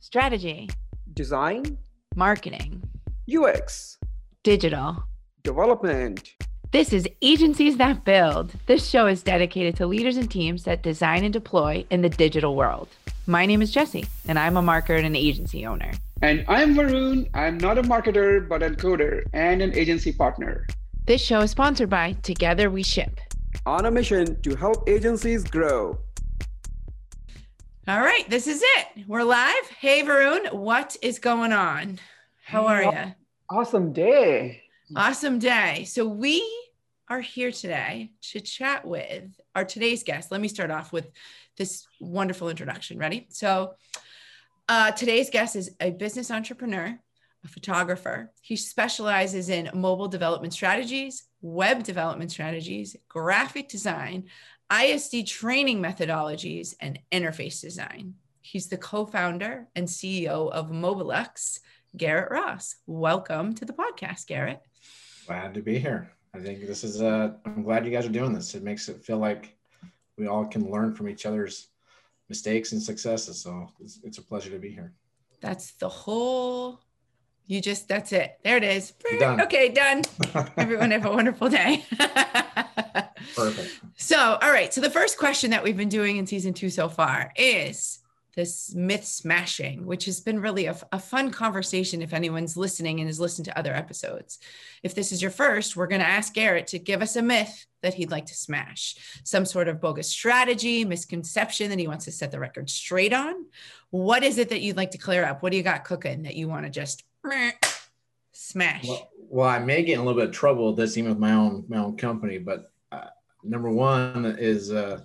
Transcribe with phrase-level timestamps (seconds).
[0.00, 0.68] strategy,
[1.14, 1.78] design,
[2.14, 2.82] marketing,
[3.32, 3.98] UX,
[4.42, 5.04] digital.
[5.42, 6.34] development.
[6.70, 8.52] This is Agencies That Build.
[8.66, 12.54] This show is dedicated to leaders and teams that design and deploy in the digital
[12.54, 12.88] world.
[13.26, 15.90] My name is Jesse, and I'm a marketer and an agency owner.
[16.22, 17.28] And I'm Varun.
[17.34, 20.66] I'm not a marketer, but a coder and an agency partner.
[21.06, 23.18] This show is sponsored by Together We Ship.
[23.64, 25.98] On a mission to help agencies grow.
[27.88, 29.06] All right, this is it.
[29.06, 29.66] We're live.
[29.80, 31.98] Hey, Varun, what is going on?
[32.44, 33.14] How are you?
[33.48, 34.60] Awesome day.
[34.94, 35.84] Awesome day.
[35.84, 36.46] So, we
[37.08, 40.30] are here today to chat with our today's guest.
[40.30, 41.10] Let me start off with
[41.56, 42.98] this wonderful introduction.
[42.98, 43.26] Ready?
[43.30, 43.72] So,
[44.68, 46.94] uh, today's guest is a business entrepreneur,
[47.42, 48.30] a photographer.
[48.42, 54.24] He specializes in mobile development strategies, web development strategies, graphic design,
[54.70, 58.14] ISD training methodologies, and interface design.
[58.42, 61.60] He's the co founder and CEO of Mobelux,
[61.96, 62.76] Garrett Ross.
[62.86, 64.60] Welcome to the podcast, Garrett.
[65.26, 66.10] Glad to be here.
[66.34, 68.54] I think this is, uh, I'm glad you guys are doing this.
[68.54, 69.56] It makes it feel like
[70.18, 71.68] we all can learn from each other's
[72.28, 73.40] mistakes and successes.
[73.40, 74.92] So it's, it's a pleasure to be here.
[75.40, 76.80] That's the whole.
[77.48, 78.38] You just, that's it.
[78.44, 78.92] There it is.
[79.18, 79.40] Done.
[79.40, 80.02] Okay, done.
[80.58, 81.84] Everyone have a wonderful day.
[83.34, 83.80] Perfect.
[84.00, 84.72] So, all right.
[84.72, 87.98] So, the first question that we've been doing in season two so far is
[88.36, 93.08] this myth smashing, which has been really a, a fun conversation if anyone's listening and
[93.08, 94.38] has listened to other episodes.
[94.84, 97.66] If this is your first, we're going to ask Garrett to give us a myth
[97.82, 102.12] that he'd like to smash, some sort of bogus strategy, misconception that he wants to
[102.12, 103.34] set the record straight on.
[103.90, 105.42] What is it that you'd like to clear up?
[105.42, 107.02] What do you got cooking that you want to just
[108.32, 108.86] smash?
[108.86, 111.18] Well, well, I may get in a little bit of trouble with this, even with
[111.18, 112.38] my own my own company.
[112.38, 113.08] But uh,
[113.42, 115.00] number one is uh,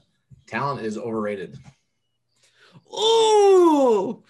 [0.48, 1.58] talent is overrated.
[2.94, 4.24] Ooh,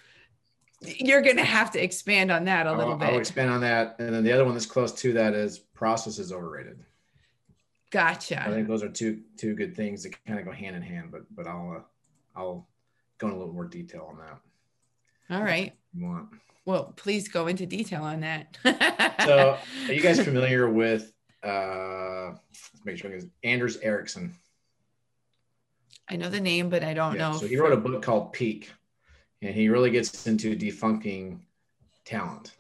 [0.82, 3.10] you're going to have to expand on that a little bit.
[3.10, 6.20] I'll expand on that, and then the other one that's close to that is process
[6.20, 6.84] is overrated.
[7.92, 8.42] Gotcha.
[8.42, 11.12] I think those are two two good things that kind of go hand in hand.
[11.12, 12.68] But but I'll uh, I'll
[13.20, 14.40] go in a little more detail on that.
[15.30, 15.74] All right.
[15.96, 16.30] want.
[16.66, 18.58] Well, please go into detail on that.
[19.24, 19.58] So,
[19.88, 21.12] are you guys familiar with
[21.44, 24.34] uh let's make sure it's Anders Ericsson?
[26.10, 27.38] I know the name, but I don't Yeah, know.
[27.38, 28.72] So he wrote a book called Peak,
[29.42, 31.40] and he really gets into defunking
[32.06, 32.56] talent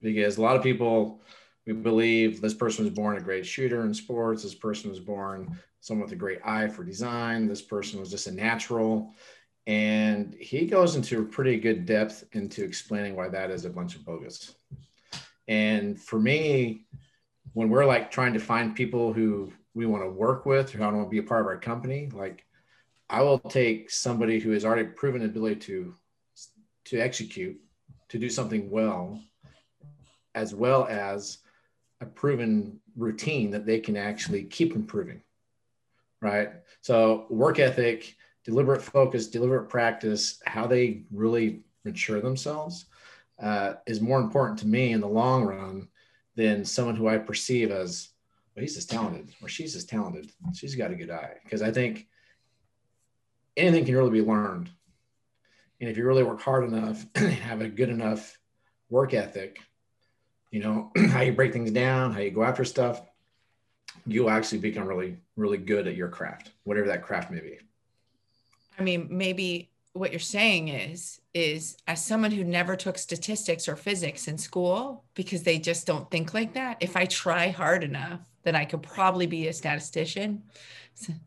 [0.00, 1.20] because a lot of people
[1.66, 4.42] we believe this person was born a great shooter in sports.
[4.42, 7.46] This person was born someone with a great eye for design.
[7.46, 9.12] This person was just a natural.
[9.68, 14.04] And he goes into pretty good depth into explaining why that is a bunch of
[14.04, 14.54] bogus.
[15.46, 16.86] And for me,
[17.52, 20.90] when we're like trying to find people who we want to work with, who I
[20.90, 22.46] want to be a part of our company, like
[23.10, 25.94] I will take somebody who has already proven ability to
[26.86, 27.60] to execute,
[28.08, 29.20] to do something well,
[30.34, 31.38] as well as
[32.00, 35.20] a proven routine that they can actually keep improving.
[36.22, 36.52] Right.
[36.80, 38.16] So work ethic,
[38.48, 42.86] deliberate focus, deliberate practice, how they really mature themselves
[43.38, 45.86] uh, is more important to me in the long run
[46.34, 48.08] than someone who I perceive as,
[48.56, 50.32] well, he's as talented or she's as talented.
[50.54, 51.34] She's got a good eye.
[51.44, 52.08] Because I think
[53.54, 54.70] anything can really be learned.
[55.82, 58.38] And if you really work hard enough and have a good enough
[58.88, 59.58] work ethic,
[60.50, 63.02] you know, how you break things down, how you go after stuff,
[64.06, 67.58] you'll actually become really, really good at your craft, whatever that craft may be.
[68.78, 73.76] I mean, maybe what you're saying is, is as someone who never took statistics or
[73.76, 76.76] physics in school because they just don't think like that.
[76.80, 80.44] If I try hard enough, then I could probably be a statistician.
[80.94, 81.12] So-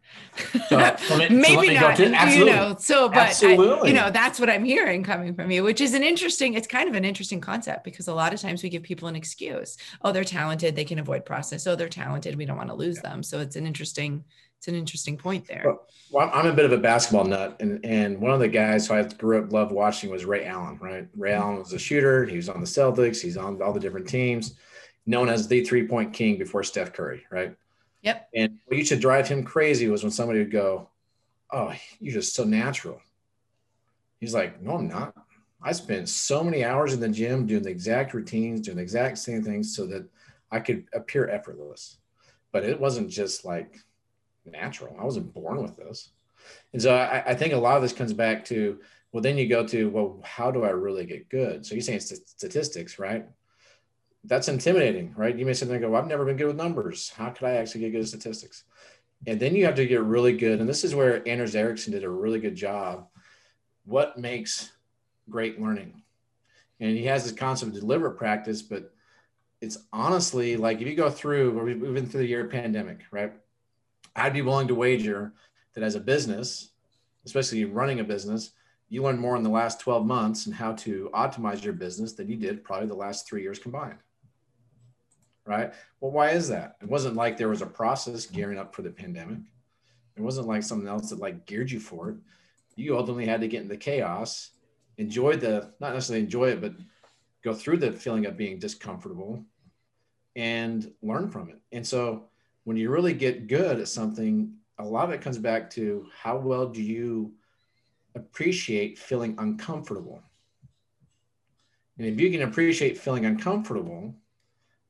[0.69, 1.97] So, so let maybe me not,
[2.37, 2.75] you know.
[2.79, 3.55] So, but I,
[3.87, 6.53] you know, that's what I'm hearing coming from you, which is an interesting.
[6.55, 9.15] It's kind of an interesting concept because a lot of times we give people an
[9.15, 9.77] excuse.
[10.01, 11.65] Oh, they're talented; they can avoid process.
[11.67, 13.23] Oh, they're talented; we don't want to lose them.
[13.23, 14.23] So it's an interesting,
[14.61, 15.63] it's an interesting point there.
[15.65, 18.87] Well, Well, I'm a bit of a basketball nut, and and one of the guys
[18.87, 20.77] who I grew up loved watching was Ray Allen.
[20.79, 21.41] Right, Ray mm-hmm.
[21.41, 22.25] Allen was a shooter.
[22.25, 23.19] He was on the Celtics.
[23.19, 24.53] He's on all the different teams,
[25.07, 27.23] known as the three point king before Steph Curry.
[27.31, 27.55] Right.
[28.03, 28.29] Yep.
[28.35, 30.91] And what used to drive him crazy was when somebody would go,
[31.49, 33.01] "Oh, you're just so natural."
[34.19, 35.15] He's like, "No, I'm not.
[35.59, 39.17] I spent so many hours in the gym doing the exact routines, doing the exact
[39.17, 40.07] same things, so that
[40.51, 41.97] I could appear effortless."
[42.51, 43.79] But it wasn't just like
[44.45, 44.95] natural.
[44.99, 46.09] I wasn't born with this.
[46.73, 48.79] And so I, I think a lot of this comes back to,
[49.11, 51.65] well, then you go to, well, how do I really get good?
[51.65, 53.27] So you're saying st- statistics, right?
[54.23, 55.37] That's intimidating, right?
[55.37, 57.09] You may sit there and go, well, I've never been good with numbers.
[57.09, 58.63] How could I actually get good at statistics?
[59.27, 60.59] And then you have to get really good.
[60.59, 63.07] And this is where Anders Ericsson did a really good job.
[63.85, 64.71] What makes
[65.29, 66.03] great learning.
[66.79, 68.93] And he has this concept of deliberate practice, but
[69.61, 73.33] it's honestly like if you go through, we've been through the year pandemic, right?
[74.15, 75.33] I'd be willing to wager
[75.73, 76.71] that as a business,
[77.25, 78.51] especially running a business,
[78.89, 82.27] you learned more in the last 12 months and how to optimize your business than
[82.27, 83.99] you did probably the last three years combined.
[85.45, 85.73] Right.
[85.99, 86.75] Well, why is that?
[86.81, 89.39] It wasn't like there was a process gearing up for the pandemic.
[90.17, 92.17] It wasn't like something else that like geared you for it.
[92.75, 94.51] You ultimately had to get into chaos,
[94.97, 96.73] enjoy the, not necessarily enjoy it, but
[97.43, 99.45] go through the feeling of being discomfortable
[100.35, 101.59] and learn from it.
[101.71, 102.29] And so
[102.63, 106.37] when you really get good at something, a lot of it comes back to how
[106.37, 107.33] well do you
[108.15, 110.21] appreciate feeling uncomfortable.
[111.97, 114.15] And if you can appreciate feeling uncomfortable,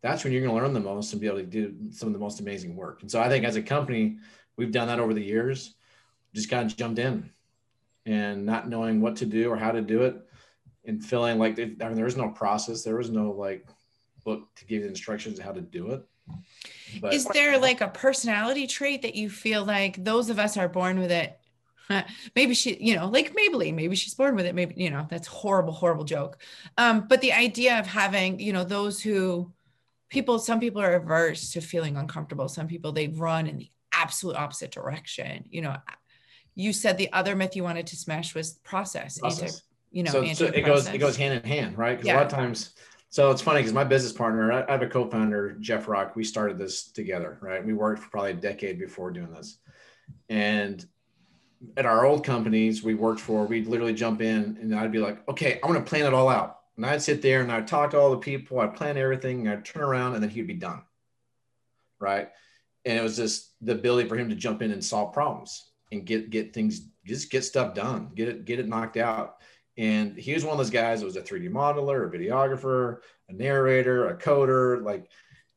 [0.02, 2.14] that's when you're going to learn the most and be able to do some of
[2.14, 3.02] the most amazing work.
[3.02, 4.18] And so I think as a company,
[4.58, 5.76] we've done that over the years,
[6.34, 7.30] just kind of jumped in
[8.06, 10.16] and not knowing what to do or how to do it
[10.86, 12.84] and feeling like I mean, there was no process.
[12.84, 13.68] There was no like
[14.24, 16.04] book to give you instructions how to do it.
[17.02, 20.70] But, is there like a personality trait that you feel like those of us are
[20.70, 21.38] born with it?
[22.36, 24.56] maybe she, you know, like Maybelline, maybe she's born with it.
[24.56, 26.38] Maybe, you know, that's horrible, horrible joke.
[26.78, 29.52] Um, but the idea of having, you know, those who
[30.10, 32.48] people, some people are averse to feeling uncomfortable.
[32.48, 35.46] Some people they run in the absolute opposite direction.
[35.50, 35.78] You know,
[36.56, 39.20] you said the other myth you wanted to smash was process.
[39.20, 39.62] process.
[39.92, 41.94] you know, so, so it goes it goes hand in hand, right?
[41.94, 42.16] Because yeah.
[42.16, 42.74] a lot of times
[43.12, 46.16] so it's funny because my business partner, I have a co-founder, Jeff Rock.
[46.16, 47.64] We started this together, right?
[47.64, 49.58] We worked for probably a decade before doing this.
[50.30, 50.86] And
[51.76, 55.28] at our old companies we worked for, we'd literally jump in and I'd be like,
[55.28, 56.60] okay, I'm gonna plan it all out.
[56.78, 59.66] And I'd sit there and I'd talk to all the people, I'd plan everything, I'd
[59.66, 60.82] turn around and then he'd be done.
[62.00, 62.30] Right.
[62.86, 66.06] And it was just the ability for him to jump in and solve problems and
[66.06, 69.41] get get things, just get stuff done, get it, get it knocked out.
[69.78, 72.98] And he was one of those guys that was a 3D modeler, a videographer,
[73.30, 74.84] a narrator, a coder.
[74.84, 75.10] Like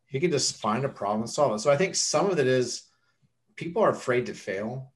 [0.06, 1.58] he could just find a problem and solve it.
[1.58, 2.84] So I think some of it is
[3.56, 4.92] people are afraid to fail.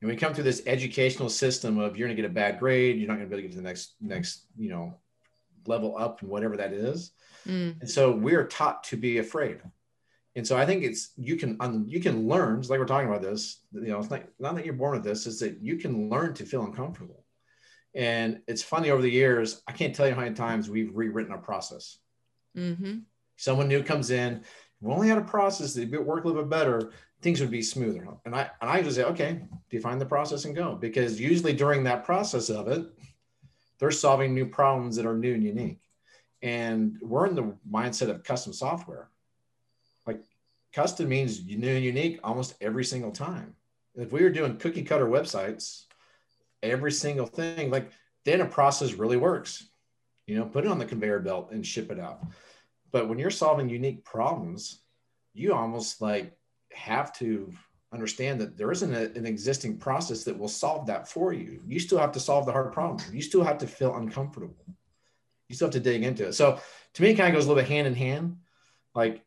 [0.00, 3.08] And we come through this educational system of you're gonna get a bad grade, you're
[3.08, 4.96] not gonna be able to get to the next next, you know,
[5.66, 7.12] level up and whatever that is.
[7.46, 7.80] Mm.
[7.80, 9.60] And so we're taught to be afraid.
[10.34, 13.22] And so I think it's you can um, you can learn, like we're talking about
[13.22, 13.60] this.
[13.72, 16.34] You know, it's not, not that you're born with this, is that you can learn
[16.34, 17.21] to feel uncomfortable.
[17.94, 21.32] And it's funny over the years, I can't tell you how many times we've rewritten
[21.32, 21.98] a process.
[22.56, 23.00] Mm-hmm.
[23.36, 24.46] Someone new comes in, if
[24.80, 27.62] we only had a process that would work a little bit better, things would be
[27.62, 28.06] smoother.
[28.24, 30.74] And I and I just say, okay, define the process and go.
[30.74, 32.86] Because usually during that process of it,
[33.78, 35.80] they're solving new problems that are new and unique.
[36.42, 39.08] And we're in the mindset of custom software.
[40.06, 40.20] Like
[40.72, 43.54] custom means new and unique almost every single time.
[43.94, 45.84] If we were doing cookie cutter websites,
[46.62, 47.90] every single thing, like
[48.24, 49.68] then a process really works.
[50.26, 52.24] You know, put it on the conveyor belt and ship it out.
[52.92, 54.80] But when you're solving unique problems,
[55.34, 56.36] you almost like
[56.72, 57.52] have to
[57.92, 61.60] understand that there isn't a, an existing process that will solve that for you.
[61.66, 63.00] You still have to solve the hard problem.
[63.12, 64.64] You still have to feel uncomfortable.
[65.48, 66.32] You still have to dig into it.
[66.32, 66.60] So
[66.94, 68.36] to me, it kind of goes a little bit hand in hand.
[68.94, 69.22] Like,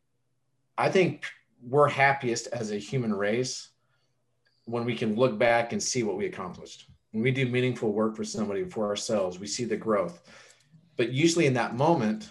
[0.78, 1.26] I think
[1.62, 3.70] we're happiest as a human race
[4.66, 8.14] when we can look back and see what we accomplished when we do meaningful work
[8.14, 10.22] for somebody for ourselves we see the growth.
[10.98, 12.30] But usually in that moment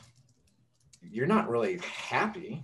[1.03, 2.61] you're not really happy.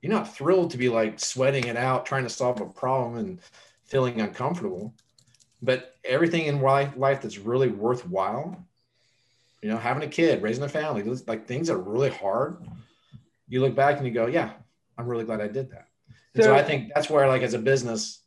[0.00, 3.40] You're not thrilled to be like sweating it out trying to solve a problem and
[3.84, 4.94] feeling uncomfortable.
[5.60, 8.64] But everything in life, life that's really worthwhile
[9.60, 12.58] you know having a kid raising a family like things that are really hard
[13.48, 14.52] you look back and you go yeah
[14.98, 15.88] i'm really glad i did that.
[16.34, 18.20] And so, so i think that's where like as a business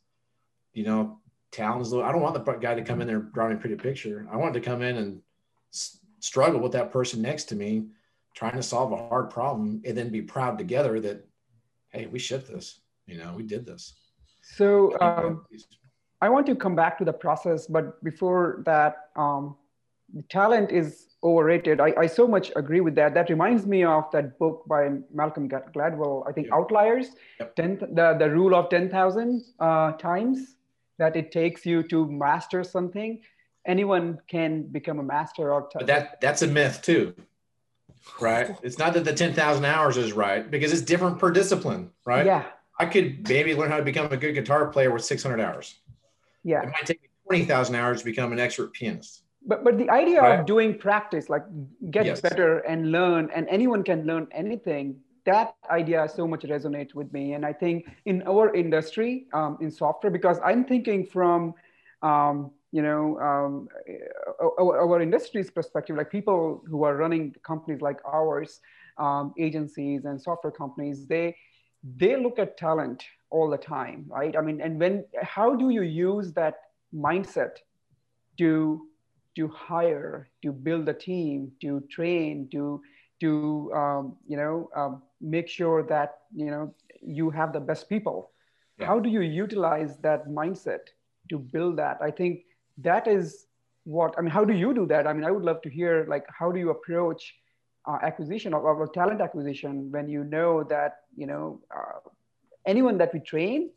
[0.74, 1.20] you know
[1.50, 1.92] talent is.
[1.92, 4.26] I don't want the guy to come in there drawing a pretty picture.
[4.30, 5.20] I want to come in and
[5.72, 7.86] s- struggle with that person next to me,
[8.34, 11.26] trying to solve a hard problem, and then be proud together that,
[11.90, 12.80] hey, we shipped this.
[13.06, 13.94] You know, we did this.
[14.42, 15.44] So um,
[16.20, 19.56] I want to come back to the process, but before that, um,
[20.28, 21.80] talent is overrated.
[21.80, 23.14] I, I so much agree with that.
[23.14, 26.54] That reminds me of that book by Malcolm Gladwell, I think yep.
[26.54, 27.54] Outliers, yep.
[27.56, 30.56] 10, the, the rule of 10,000 uh, times
[31.00, 33.20] that it takes you to master something
[33.66, 37.14] anyone can become a master of but that that's a myth too
[38.20, 38.56] right?
[38.62, 42.26] It's not that the 10,000 hours is right because it's different per discipline right?
[42.26, 42.44] Yeah.
[42.78, 45.76] I could maybe learn how to become a good guitar player with 600 hours.
[46.42, 46.62] Yeah.
[46.62, 49.22] It might take me 20,000 hours to become an expert pianist.
[49.46, 50.40] But but the idea right?
[50.40, 51.44] of doing practice like
[51.90, 52.20] get yes.
[52.20, 57.32] better and learn and anyone can learn anything that idea so much resonates with me.
[57.34, 61.54] And I think in our industry, um, in software, because I'm thinking from
[62.02, 63.68] um, you know, um,
[64.40, 68.60] our, our, industry's perspective, like people who are running companies like ours,
[68.96, 71.36] um, agencies and software companies, they
[71.96, 74.36] they look at talent all the time, right?
[74.36, 76.54] I mean, and when how do you use that
[76.94, 77.56] mindset
[78.38, 78.86] to
[79.36, 82.80] to hire, to build a team, to train, to
[83.20, 88.30] to um, you know um, make sure that you know you have the best people.
[88.78, 88.86] Yeah.
[88.86, 90.80] How do you utilize that mindset
[91.28, 91.98] to build that?
[92.00, 92.44] I think
[92.78, 93.46] that is
[93.84, 94.30] what I mean.
[94.30, 95.06] How do you do that?
[95.06, 97.34] I mean, I would love to hear like how do you approach
[97.86, 102.00] uh, acquisition or, or, talent acquisition when you know that you know uh,
[102.66, 103.70] anyone that we train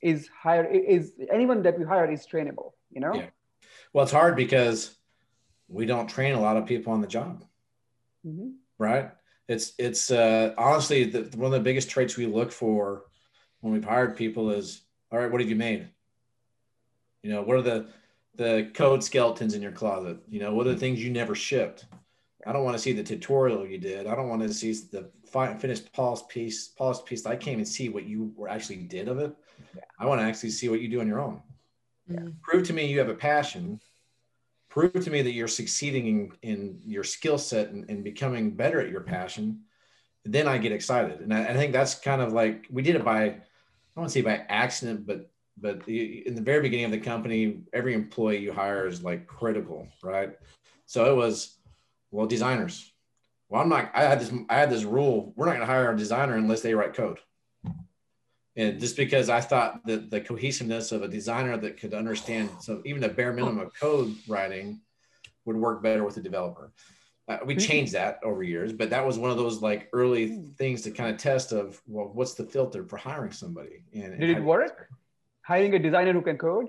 [0.00, 2.72] is hire is anyone that we hire is trainable.
[2.90, 3.14] You know.
[3.14, 3.26] Yeah.
[3.92, 4.96] Well, it's hard because
[5.68, 7.44] we don't train a lot of people on the job.
[8.26, 8.50] Mm-hmm.
[8.78, 9.10] Right.
[9.48, 13.04] It's it's uh, honestly the, one of the biggest traits we look for
[13.60, 15.30] when we've hired people is all right.
[15.30, 15.88] What have you made?
[17.22, 17.88] You know, what are the
[18.36, 20.18] the code skeletons in your closet?
[20.28, 21.86] You know, what are the things you never shipped?
[22.46, 24.06] I don't want to see the tutorial you did.
[24.06, 25.10] I don't want to see the
[25.58, 26.68] finished polished piece.
[26.68, 27.26] Polished piece.
[27.26, 29.34] I can't even see what you were actually did of it.
[29.74, 29.82] Yeah.
[29.98, 31.42] I want to actually see what you do on your own.
[32.06, 32.20] Yeah.
[32.42, 33.80] Prove to me you have a passion
[34.78, 38.80] prove to me that you're succeeding in, in your skill set and, and, becoming better
[38.80, 39.60] at your passion
[40.24, 41.20] then i get excited.
[41.20, 43.42] And I, I, think that's kind of like we did it by i don't
[43.96, 45.30] want to say by accident but
[45.60, 49.88] but in the very beginning of the company every employee you hire is like critical
[50.02, 50.36] right?
[50.86, 51.56] So it was
[52.10, 52.92] well designers.
[53.48, 55.92] Well i'm not i had this i had this rule we're not going to hire
[55.92, 57.18] a designer unless they write code
[58.58, 62.82] and just because I thought that the cohesiveness of a designer that could understand so
[62.84, 64.80] even the bare minimum of code writing
[65.44, 66.72] would work better with a developer.
[67.28, 70.46] Uh, we changed that over years, but that was one of those like early hmm.
[70.58, 73.84] things to kind of test of well, what's the filter for hiring somebody?
[73.94, 74.88] And did it work?
[75.42, 76.68] Hiring a designer who can code?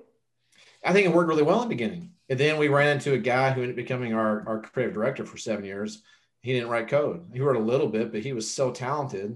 [0.86, 2.12] I think it worked really well in the beginning.
[2.30, 5.26] And then we ran into a guy who ended up becoming our, our creative director
[5.26, 6.04] for seven years.
[6.42, 7.26] He didn't write code.
[7.34, 9.36] He wrote a little bit, but he was so talented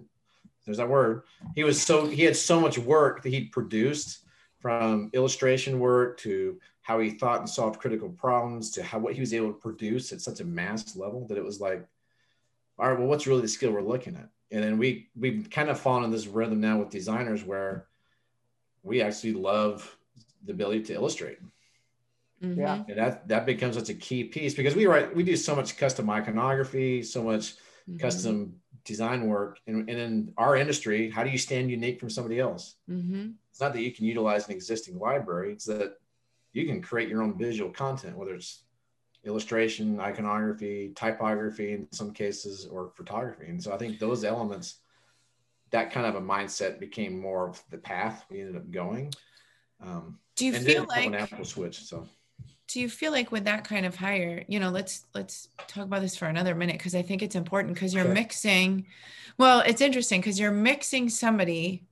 [0.65, 1.23] there's that word.
[1.55, 4.19] He was so he had so much work that he'd produced
[4.59, 9.19] from illustration work to how he thought and solved critical problems to how what he
[9.19, 11.85] was able to produce at such a mass level that it was like,
[12.79, 14.29] all right, well, what's really the skill we're looking at?
[14.51, 17.87] And then we we've kind of fallen in this rhythm now with designers where
[18.83, 19.97] we actually love
[20.45, 21.39] the ability to illustrate.
[22.43, 22.59] Mm-hmm.
[22.59, 22.83] Yeah.
[22.87, 25.77] And that that becomes such a key piece because we write we do so much
[25.77, 27.97] custom iconography, so much mm-hmm.
[27.97, 28.55] custom
[28.85, 32.75] design work and, and, in our industry how do you stand unique from somebody else?
[32.89, 33.31] Mm-hmm.
[33.49, 35.97] it's not that you can utilize an existing library it's that
[36.51, 38.63] you can create your own visual content whether it's
[39.25, 43.45] illustration iconography typography in some cases or photography.
[43.47, 44.79] And so i think those elements
[45.73, 49.11] that kind of a mindset became more of the path we ended up going.
[49.81, 52.07] Um, do you feel like an apple switch so
[52.73, 56.01] do you feel like with that kind of hire you know let's let's talk about
[56.01, 58.87] this for another minute because i think it's important because you're mixing
[59.37, 61.83] well it's interesting because you're mixing somebody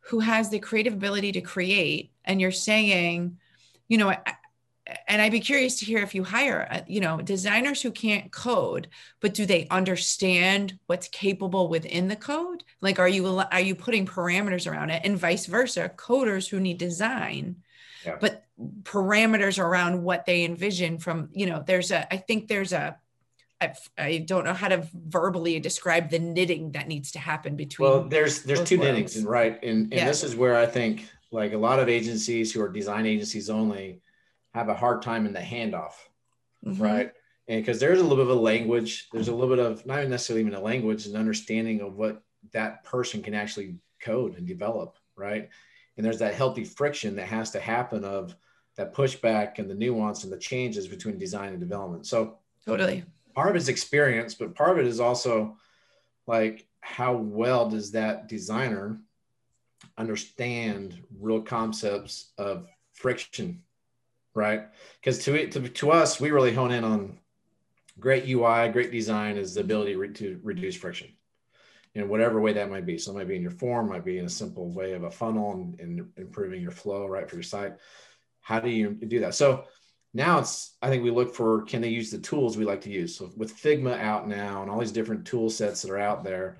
[0.00, 3.36] who has the creative ability to create and you're saying
[3.88, 4.14] you know
[5.08, 8.30] and i'd be curious to hear if you hire uh, you know designers who can't
[8.30, 8.86] code
[9.20, 14.06] but do they understand what's capable within the code like are you are you putting
[14.06, 17.56] parameters around it and vice versa coders who need design
[18.04, 18.16] yeah.
[18.20, 18.44] but
[18.82, 22.96] parameters around what they envision from you know there's a i think there's a
[23.60, 27.88] I, I don't know how to verbally describe the knitting that needs to happen between
[27.88, 29.16] well there's there's two worlds.
[29.16, 30.06] knittings right and, and yeah.
[30.06, 34.00] this is where i think like a lot of agencies who are design agencies only
[34.54, 35.94] have a hard time in the handoff
[36.66, 36.82] mm-hmm.
[36.82, 37.12] right
[37.46, 40.06] and because there's a little bit of a language there's a little bit of not
[40.08, 42.22] necessarily even a language an understanding of what
[42.52, 45.48] that person can actually code and develop right
[45.96, 48.34] and there's that healthy friction that has to happen of
[48.78, 53.04] that pushback and the nuance and the changes between design and development so totally
[53.34, 55.56] part of it is experience but part of it is also
[56.26, 58.98] like how well does that designer
[59.98, 63.60] understand real concepts of friction
[64.34, 64.68] right
[65.00, 67.18] because to, it to, to us we really hone in on
[67.98, 71.08] great ui great design is the ability re- to reduce friction
[71.94, 72.98] in whatever way that might be.
[72.98, 75.10] So it might be in your form, might be in a simple way of a
[75.10, 77.74] funnel and, and improving your flow right for your site.
[78.48, 79.34] How do you do that?
[79.34, 79.64] So
[80.14, 82.90] now it's I think we look for can they use the tools we like to
[82.90, 83.14] use.
[83.14, 86.56] So with Figma out now and all these different tool sets that are out there,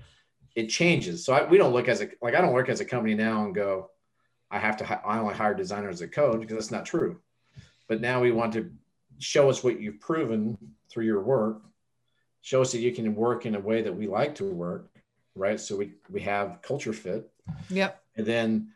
[0.54, 1.24] it changes.
[1.24, 3.46] So I, we don't look as a like I don't work as a company now
[3.46, 3.90] and go,
[4.50, 7.20] I have to I only hire designers that code because that's not true.
[7.88, 8.70] But now we want to
[9.18, 10.58] show us what you've proven
[10.90, 11.62] through your work,
[12.42, 14.90] show us that you can work in a way that we like to work,
[15.34, 15.58] right?
[15.58, 17.30] So we we have culture fit.
[17.70, 17.98] Yep.
[18.16, 18.72] And then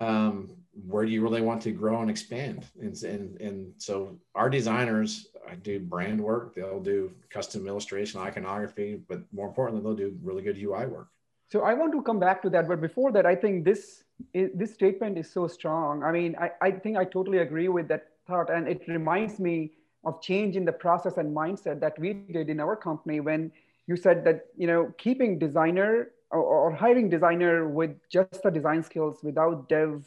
[0.00, 2.64] um, where do you really want to grow and expand?
[2.80, 5.28] And, and, and so our designers
[5.62, 10.56] do brand work, they'll do custom illustration, iconography, but more importantly, they'll do really good
[10.58, 11.08] UI work.
[11.50, 14.02] So I want to come back to that, but before that, I think this
[14.32, 16.02] this statement is so strong.
[16.02, 19.72] I mean, I, I think I totally agree with that thought, and it reminds me
[20.04, 23.50] of change in the process and mindset that we did in our company when
[23.86, 28.82] you said that you know keeping designer or, or hiring designer with just the design
[28.82, 30.04] skills without dev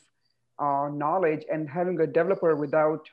[0.59, 3.07] uh, knowledge and having a developer without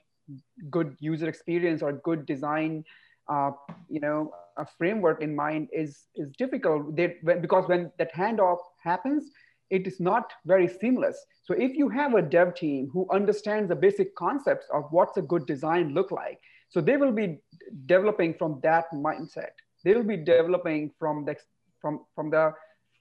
[0.70, 2.84] good user experience or good design
[3.28, 3.50] uh,
[3.88, 6.94] you know a framework in mind is is difficult.
[6.94, 9.30] They, because when that handoff happens
[9.70, 11.24] it is not very seamless.
[11.42, 15.22] So if you have a dev team who understands the basic concepts of what's a
[15.22, 16.38] good design look like
[16.74, 17.38] so they will be
[17.86, 19.54] developing from that mindset.
[19.84, 21.36] They will be developing from the
[21.80, 22.52] from from the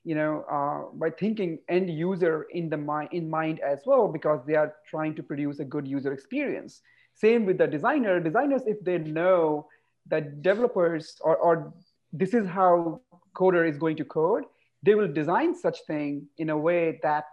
[0.03, 4.41] you know uh, by thinking end user in the mind in mind as well because
[4.45, 6.81] they are trying to produce a good user experience
[7.15, 8.19] same with the designer.
[8.19, 9.67] Designers, if they know
[10.07, 11.73] that developers or, or
[12.11, 13.01] this is how
[13.35, 14.43] coder is going to code,
[14.81, 17.25] they will design such thing in a way that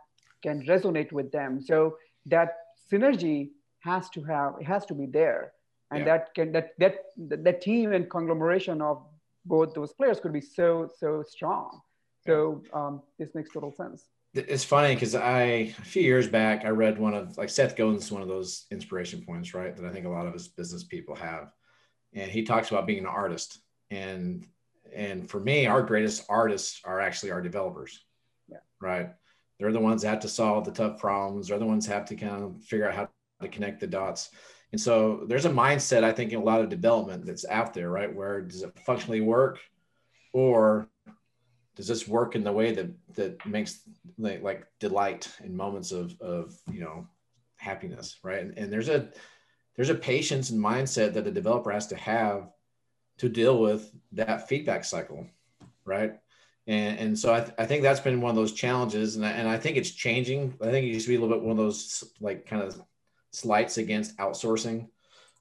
[0.43, 1.61] can resonate with them.
[1.61, 1.97] So
[2.27, 2.57] that
[2.91, 3.51] synergy
[3.81, 5.53] has to have, it has to be there.
[5.91, 6.05] And yeah.
[6.05, 9.03] that can, that, that, that team and conglomeration of
[9.45, 11.81] both those players could be so, so strong.
[12.27, 16.69] So um, this makes total sense it's funny because I a few years back I
[16.69, 19.77] read one of like Seth Godin's one of those inspiration points, right?
[19.77, 21.53] That I think a lot of his business people have,
[22.15, 23.61] and he talks about being an artist,
[23.91, 24.47] and
[24.95, 28.05] and for me, our greatest artists are actually our developers,
[28.49, 29.11] yeah, right?
[29.59, 31.49] They're the ones that have to solve the tough problems.
[31.49, 33.09] They're the ones that have to kind of figure out how
[33.43, 34.31] to connect the dots.
[34.73, 37.91] And so there's a mindset I think in a lot of development that's out there,
[37.91, 38.15] right?
[38.15, 39.59] Where does it functionally work,
[40.33, 40.89] or
[41.77, 43.81] does this work in the way that that makes
[44.19, 47.07] like, like delight in moments of of you know
[47.57, 48.43] happiness right?
[48.43, 49.11] And, and there's a
[49.77, 52.51] there's a patience and mindset that the developer has to have
[53.19, 55.27] to deal with that feedback cycle
[55.85, 56.15] right?
[56.67, 59.31] And, and so I, th- I think that's been one of those challenges and I,
[59.31, 60.55] and I think it's changing.
[60.61, 62.81] I think it used to be a little bit one of those like kind of
[63.33, 64.89] slights against outsourcing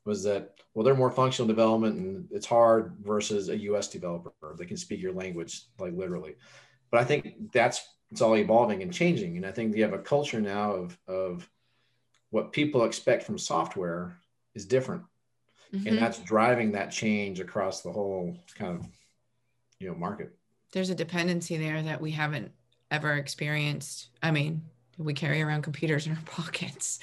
[0.09, 4.31] was that well they're more functional development and it's hard versus a us developer.
[4.57, 6.35] They can speak your language like literally.
[6.91, 9.37] But i think that's it's all evolving and changing.
[9.37, 11.49] And i think you have a culture now of of
[12.31, 14.17] what people expect from software
[14.55, 15.03] is different.
[15.73, 15.87] Mm-hmm.
[15.87, 18.87] and that's driving that change across the whole kind of
[19.79, 20.35] you know market.
[20.71, 22.51] There's a dependency there that we haven't
[22.89, 24.09] ever experienced.
[24.23, 24.63] I mean
[24.99, 26.99] we carry around computers in our pockets.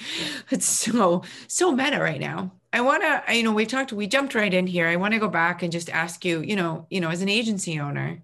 [0.50, 2.52] It's so so meta right now.
[2.76, 4.86] I want to, you know, we've talked, we jumped right in here.
[4.86, 7.28] I want to go back and just ask you, you know, you know, as an
[7.30, 8.22] agency owner,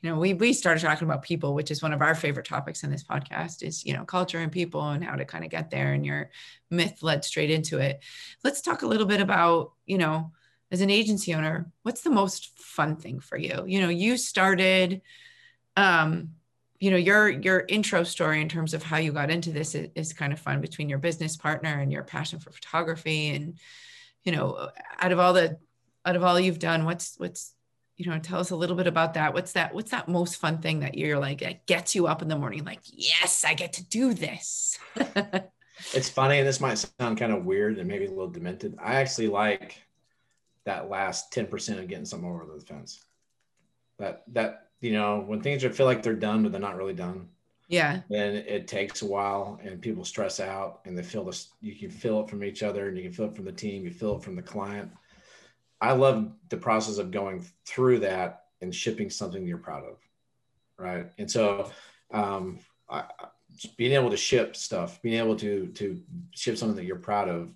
[0.00, 2.82] you know, we we started talking about people, which is one of our favorite topics
[2.82, 5.70] in this podcast, is you know, culture and people and how to kind of get
[5.70, 5.92] there.
[5.92, 6.30] And your
[6.70, 8.02] myth led straight into it.
[8.42, 10.32] Let's talk a little bit about, you know,
[10.70, 13.64] as an agency owner, what's the most fun thing for you?
[13.66, 15.02] You know, you started
[15.76, 16.30] um
[16.78, 19.90] you know your your intro story in terms of how you got into this is,
[19.94, 23.58] is, kind of fun between your business partner and your passion for photography and
[24.24, 25.58] you know out of all the
[26.04, 27.54] out of all you've done what's what's
[27.96, 29.34] you know tell us a little bit about that.
[29.34, 32.28] What's that what's that most fun thing that you're like that gets you up in
[32.28, 34.78] the morning like yes i get to do this.
[35.94, 38.76] It's funny and this might sound kind of weird and maybe a little demented.
[38.80, 39.76] I actually like
[40.64, 43.02] that last 10% of getting something over the fence.
[43.98, 46.94] That that you know, when things are feel like they're done, but they're not really
[46.94, 47.28] done.
[47.70, 48.00] Yeah.
[48.10, 51.88] Then it takes a while and people stress out and they feel this, you can
[51.88, 54.16] feel it from each other and you can feel it from the team, you feel
[54.16, 54.90] it from the client.
[55.80, 59.98] I love the process of going through that and shipping something you're proud of.
[60.76, 61.06] Right.
[61.16, 61.70] And so,
[62.10, 63.04] um, I,
[63.76, 66.02] being able to ship stuff, being able to, to
[66.32, 67.54] ship something that you're proud of.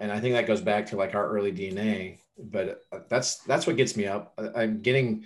[0.00, 3.76] And I think that goes back to like our early DNA, but that's, that's what
[3.76, 4.38] gets me up.
[4.54, 5.24] I'm getting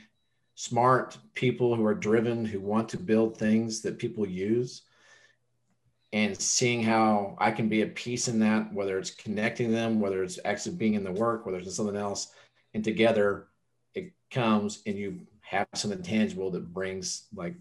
[0.57, 4.83] smart people who are driven, who want to build things that people use,
[6.13, 10.25] and seeing how I can be a piece in that, whether it's connecting them, whether
[10.25, 12.33] it's actually being in the work, whether it's something else,
[12.73, 13.49] and together
[13.95, 17.55] it comes and you have something tangible that brings like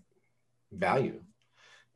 [0.71, 1.19] value.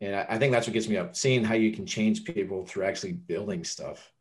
[0.01, 2.85] And I, think that's what gets me up, seeing how you can change people through
[2.85, 4.11] actually building stuff.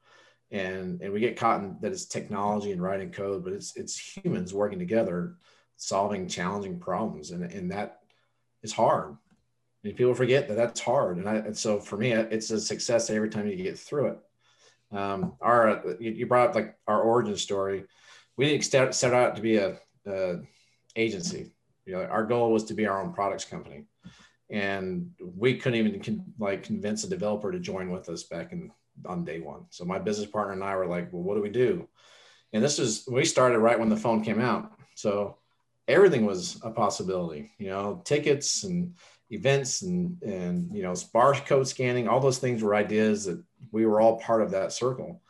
[0.50, 3.98] And and we get caught in that it's technology and writing code, but it's it's
[3.98, 5.36] humans working together
[5.78, 8.00] solving challenging problems and, and that
[8.62, 9.16] is hard
[9.84, 13.08] and people forget that that's hard and, I, and so for me it's a success
[13.08, 14.18] every time you get through it
[14.96, 17.84] um, our you brought up like our origin story
[18.36, 20.36] we didn't start out to be a, a
[20.96, 21.52] agency
[21.86, 23.84] you know our goal was to be our own products company
[24.50, 28.70] and we couldn't even con- like convince a developer to join with us back in
[29.06, 29.66] on day one.
[29.70, 31.86] So my business partner and I were like, well, what do we do?
[32.52, 34.72] And this is we started right when the phone came out.
[34.94, 35.37] So
[35.88, 38.94] everything was a possibility, you know, tickets and
[39.30, 44.00] events and and you know barcode scanning all those things were ideas that we were
[44.00, 45.22] all part of that circle.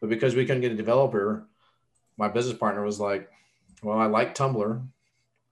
[0.00, 1.46] But because we couldn't get a developer
[2.16, 3.28] my business partner was like
[3.82, 4.86] well i like tumblr.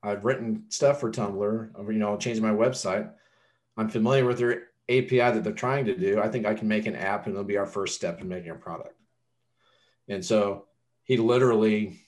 [0.03, 3.11] I've written stuff for tumblr uh, you know changed my website.
[3.77, 6.21] I'm familiar with their api that they're trying to do.
[6.21, 8.51] I think i can make an app and it'll be our first step in making
[8.51, 8.97] a product.
[10.09, 10.67] And so
[11.05, 12.01] he literally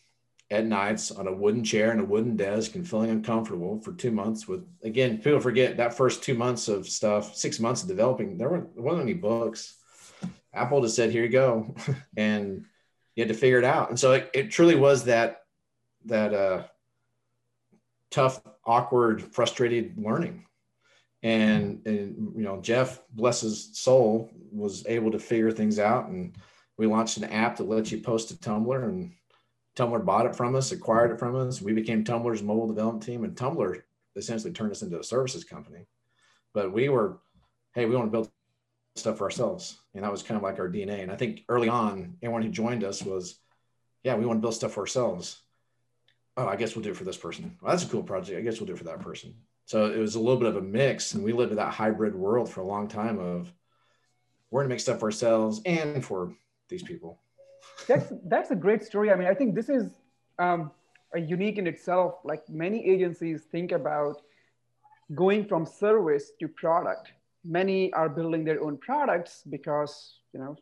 [0.55, 4.13] at nights on a wooden chair and a wooden desk and feeling uncomfortable for two
[4.13, 8.39] months with again people forget that first two months of stuff six months of developing
[8.39, 9.75] there weren't, there wasn't any books.
[10.53, 11.75] Apple just said here you go
[12.17, 12.65] and
[13.17, 13.91] you had to figure it out.
[13.91, 15.43] And so it, it truly was that
[16.07, 16.63] that uh,
[18.11, 20.47] tough awkward frustrated learning.
[21.25, 26.09] And and you know jeff bless his soul was able to figure things out.
[26.09, 26.37] And
[26.77, 29.13] we launched an app that lets you post to tumblr and
[29.77, 31.61] Tumblr bought it from us, acquired it from us.
[31.61, 33.83] We became Tumblr's mobile development team, and Tumblr
[34.17, 35.87] essentially turned us into a services company.
[36.53, 37.19] But we were,
[37.75, 38.31] hey, we want to build
[38.95, 41.03] stuff for ourselves, and that was kind of like our DNA.
[41.03, 43.41] And I think early on, anyone who joined us was,
[44.05, 45.41] yeah, we want to build stuff for ourselves.
[46.37, 47.57] Oh, I guess we'll do it for this person.
[47.61, 48.39] Well, that's a cool project.
[48.39, 49.35] I guess we'll do it for that person.
[49.67, 52.15] So it was a little bit of a mix, and we lived in that hybrid
[52.15, 53.19] world for a long time.
[53.19, 53.53] Of
[54.51, 56.33] we're going to make stuff for ourselves and for
[56.69, 57.19] these people
[57.87, 59.11] that's that's a great story.
[59.11, 59.93] I mean, I think this is
[60.39, 60.71] um,
[61.15, 62.15] unique in itself.
[62.25, 64.23] Like many agencies think about
[65.15, 67.13] going from service to product.
[67.45, 70.57] Many are building their own products because you know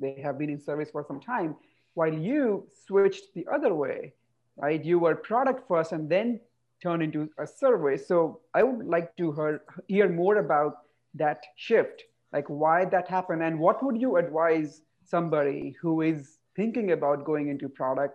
[0.00, 1.56] they have been in service for some time,
[1.94, 4.12] while you switched the other way,
[4.56, 4.84] right?
[4.84, 6.40] You were product first and then
[6.82, 8.06] turn into a service.
[8.06, 10.78] So I would like to hear, hear more about
[11.14, 16.88] that shift, like why that happened, and what would you advise somebody who is thinking
[16.98, 18.14] about going into product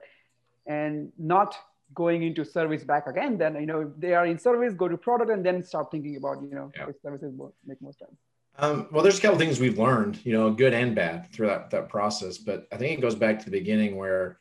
[0.68, 1.52] and not
[1.94, 4.98] going into service back again then you know if they are in service go to
[4.98, 6.86] product and then start thinking about you know yeah.
[7.06, 7.32] services
[7.70, 8.18] make more sense.
[8.58, 11.70] Um, well there's a couple things we've learned you know good and bad through that,
[11.72, 14.40] that process but i think it goes back to the beginning where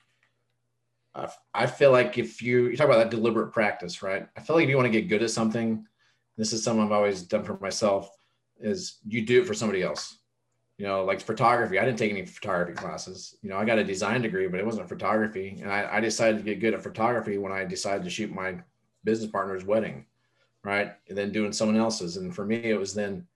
[1.15, 4.25] uh, i feel like if you you talk about that deliberate practice right?
[4.37, 5.69] I feel like if you want to get good at something
[6.39, 8.05] this is something i've always done for myself
[8.61, 10.19] is you do it for somebody else
[10.79, 11.79] you know, like photography.
[11.79, 13.37] I didn't take any photography classes.
[13.43, 15.59] You know, I got a design degree, but it wasn't photography.
[15.63, 18.57] And I, I decided to get good at photography when I decided to shoot my
[19.05, 20.07] business partner's wedding,
[20.65, 20.93] right?
[21.09, 22.17] And then doing someone else's.
[22.17, 23.27] And for me, it was then,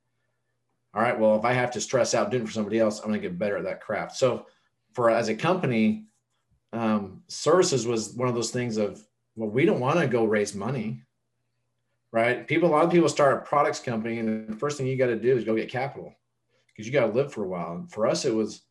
[0.95, 3.09] all right, well, if I have to stress out doing it for somebody else, I'm
[3.09, 4.17] going to get better at that craft.
[4.17, 4.47] So
[4.95, 6.07] for as a company,
[6.73, 9.01] um, services was one of those things of,
[9.37, 11.03] well, we don't want to go raise money,
[12.11, 12.49] right?
[12.49, 15.07] People, a lot of people start a products company, and the first thing you got
[15.07, 16.15] to do is go get capital
[16.79, 17.73] because you got to live for a while.
[17.73, 18.63] And for us, it was,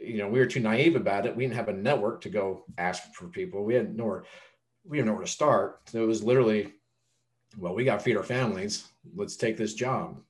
[0.00, 1.36] you know, we were too naive about it.
[1.36, 3.62] We didn't have a network to go ask for people.
[3.62, 4.24] We had nowhere,
[4.84, 5.88] we didn't know where to start.
[5.88, 6.72] So it was literally,
[7.56, 8.88] well, we got to feed our families.
[9.14, 10.20] Let's take this job.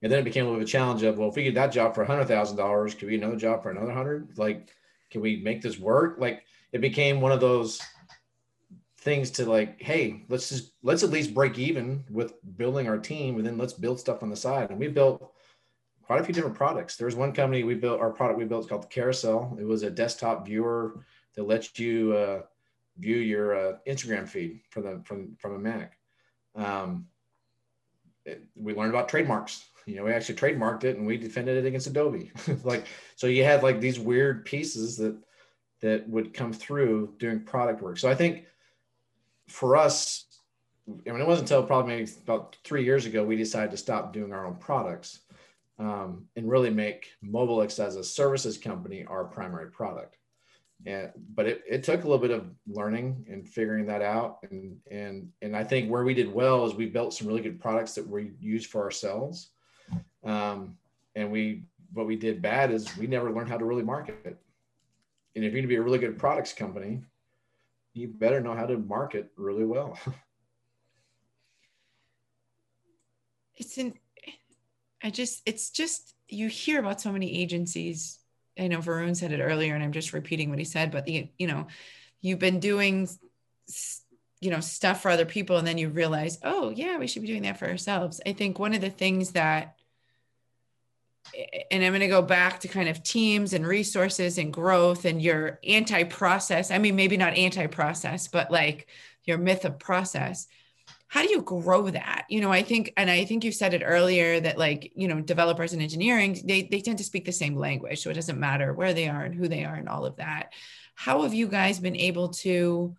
[0.00, 1.54] And then it became a little bit of a challenge of, well, if we get
[1.54, 4.38] that job for a hundred thousand dollars, could we another job for another hundred?
[4.38, 4.68] Like,
[5.10, 6.18] can we make this work?
[6.20, 7.80] Like, it became one of those
[8.98, 13.38] things to like, hey, let's just let's at least break even with building our team,
[13.38, 14.70] and then let's build stuff on the side.
[14.70, 15.33] And we built
[16.06, 16.96] quite a few different products.
[16.96, 19.56] There's one company we built, our product we built called Carousel.
[19.60, 22.42] It was a desktop viewer that lets you uh,
[22.98, 25.98] view your uh, Instagram feed from the from from a Mac.
[26.54, 27.06] Um,
[28.24, 29.64] it, we learned about trademarks.
[29.86, 32.32] You know, we actually trademarked it and we defended it against Adobe.
[32.64, 32.86] like,
[33.16, 35.16] so you had like these weird pieces that
[35.80, 37.98] that would come through doing product work.
[37.98, 38.44] So I think
[39.48, 40.24] for us,
[40.88, 44.32] I mean, it wasn't until probably about three years ago we decided to stop doing
[44.32, 45.20] our own products
[45.78, 50.16] um, and really make Mobelux as a services company our primary product.
[50.86, 54.38] And, but it, it took a little bit of learning and figuring that out.
[54.50, 57.60] And, and, and I think where we did well is we built some really good
[57.60, 59.50] products that we use for ourselves.
[60.24, 60.76] Um,
[61.16, 64.36] and we, what we did bad is we never learned how to really market it.
[65.36, 67.02] And if you're going to be a really good products company,
[67.94, 69.98] you better know how to market really well.
[73.56, 73.94] it's in,
[75.04, 78.18] I just, it's just, you hear about so many agencies.
[78.58, 81.28] I know Varun said it earlier, and I'm just repeating what he said, but the,
[81.38, 81.66] you know,
[82.22, 83.06] you've been doing,
[84.40, 87.28] you know, stuff for other people, and then you realize, oh, yeah, we should be
[87.28, 88.22] doing that for ourselves.
[88.24, 89.76] I think one of the things that,
[91.70, 95.20] and I'm going to go back to kind of teams and resources and growth and
[95.20, 96.70] your anti process.
[96.70, 98.86] I mean, maybe not anti process, but like
[99.24, 100.46] your myth of process
[101.08, 102.24] how do you grow that?
[102.28, 105.20] You know i think and i think you said it earlier that like you know
[105.20, 108.72] developers and engineering they, they tend to speak the same language so it doesn't matter
[108.72, 110.52] where they are and who they are and all of that.
[110.94, 112.96] How have you guys been able to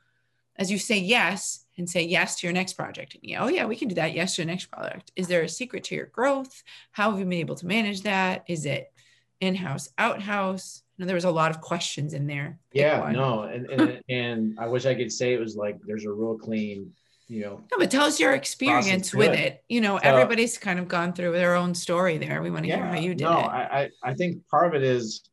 [0.58, 3.76] as you say yes and say yes to your next project yeah, oh yeah we
[3.76, 6.64] can do that yes to your next product is there a secret to your growth?
[6.92, 8.46] How have you been able to manage that?
[8.48, 8.92] Is it
[9.42, 10.84] in-house outhouse?
[10.98, 12.60] Know there was a lot of questions in there.
[12.72, 16.12] Yeah no and, and and i wish i could say it was like there's a
[16.12, 16.94] real clean
[17.28, 17.64] you know.
[17.72, 19.64] No, but tell us your experience with it.
[19.70, 22.42] You know, everybody's kind of gone through their own story there.
[22.42, 23.46] We want to yeah, hear how you did no, it.
[23.46, 25.30] I, I think part of it is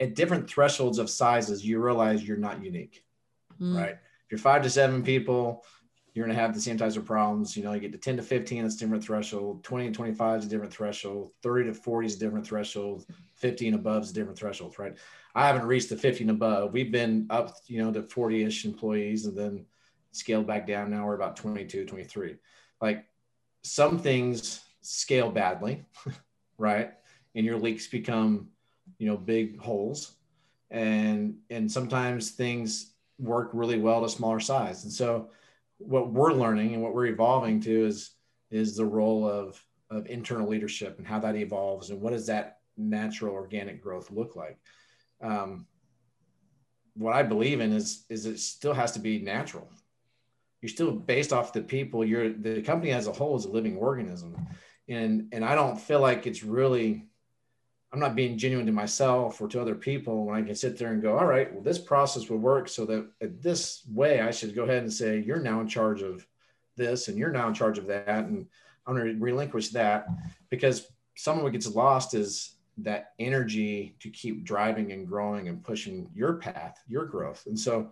[0.00, 3.04] at different thresholds of sizes, you realize you're not unique,
[3.60, 3.76] mm.
[3.76, 3.92] right?
[3.92, 5.64] If you're five to seven people,
[6.14, 7.56] you're going to have the same types of problems.
[7.56, 9.64] You know, you get to 10 to 15, it's different threshold.
[9.64, 11.32] 20 to 25 is a different threshold.
[11.42, 13.06] 30 to 40 is a different threshold.
[13.36, 14.96] 50 and above is a different threshold, right?
[15.34, 16.72] I haven't reached the 50 and above.
[16.72, 19.64] We've been up, you know, to 40 ish employees and then
[20.12, 20.90] scaled back down.
[20.90, 22.36] Now we're about 22, 23.
[22.80, 23.04] Like
[23.62, 25.84] some things scale badly,
[26.58, 26.92] right?
[27.34, 28.48] And your leaks become,
[28.98, 30.16] you know, big holes.
[30.70, 34.84] And and sometimes things work really well to smaller size.
[34.84, 35.30] And so
[35.78, 38.10] what we're learning and what we're evolving to is
[38.50, 42.58] is the role of of internal leadership and how that evolves and what does that
[42.76, 44.58] natural organic growth look like.
[45.22, 45.66] Um,
[46.94, 49.70] what I believe in is is it still has to be natural
[50.60, 53.76] you're still based off the people you're the company as a whole is a living
[53.76, 54.36] organism.
[54.88, 57.06] And and i don't feel like it's really
[57.92, 60.92] i'm not being genuine to myself or to other people when i can sit there
[60.92, 63.06] and go all right well this process would work so that
[63.42, 66.26] this way i should go ahead and say you're now in charge of
[66.76, 68.46] this and you're now in charge of that and
[68.88, 70.08] i'm going to relinquish that.
[70.48, 75.62] Because some of what gets lost is that energy to keep driving and growing and
[75.62, 77.44] pushing your path your growth.
[77.46, 77.90] And so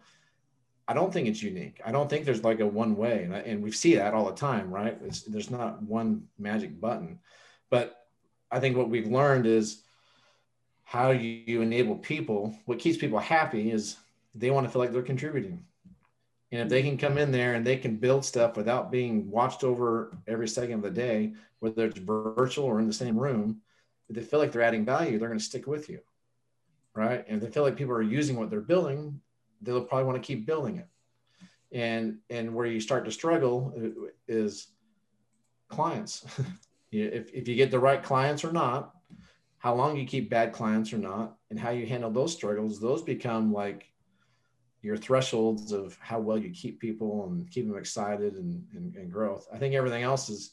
[0.88, 1.80] I don't think it's unique.
[1.84, 4.26] I don't think there's like a one way, and, I, and we see that all
[4.26, 4.96] the time, right?
[5.04, 7.18] It's, there's not one magic button,
[7.70, 8.06] but
[8.50, 9.82] I think what we've learned is
[10.84, 12.56] how you, you enable people.
[12.66, 13.96] What keeps people happy is
[14.34, 15.64] they want to feel like they're contributing,
[16.52, 19.64] and if they can come in there and they can build stuff without being watched
[19.64, 23.60] over every second of the day, whether it's virtual or in the same room,
[24.08, 25.98] if they feel like they're adding value, they're going to stick with you,
[26.94, 27.24] right?
[27.26, 29.20] And if they feel like people are using what they're building,
[29.62, 30.88] they'll probably want to keep building it.
[31.72, 34.68] And and where you start to struggle uh, is
[35.68, 36.24] clients.
[36.92, 38.94] if, if you get the right clients or not,
[39.58, 43.02] how long you keep bad clients or not, and how you handle those struggles, those
[43.02, 43.90] become like
[44.82, 49.10] your thresholds of how well you keep people and keep them excited and, and, and
[49.10, 49.48] growth.
[49.52, 50.52] I think everything else is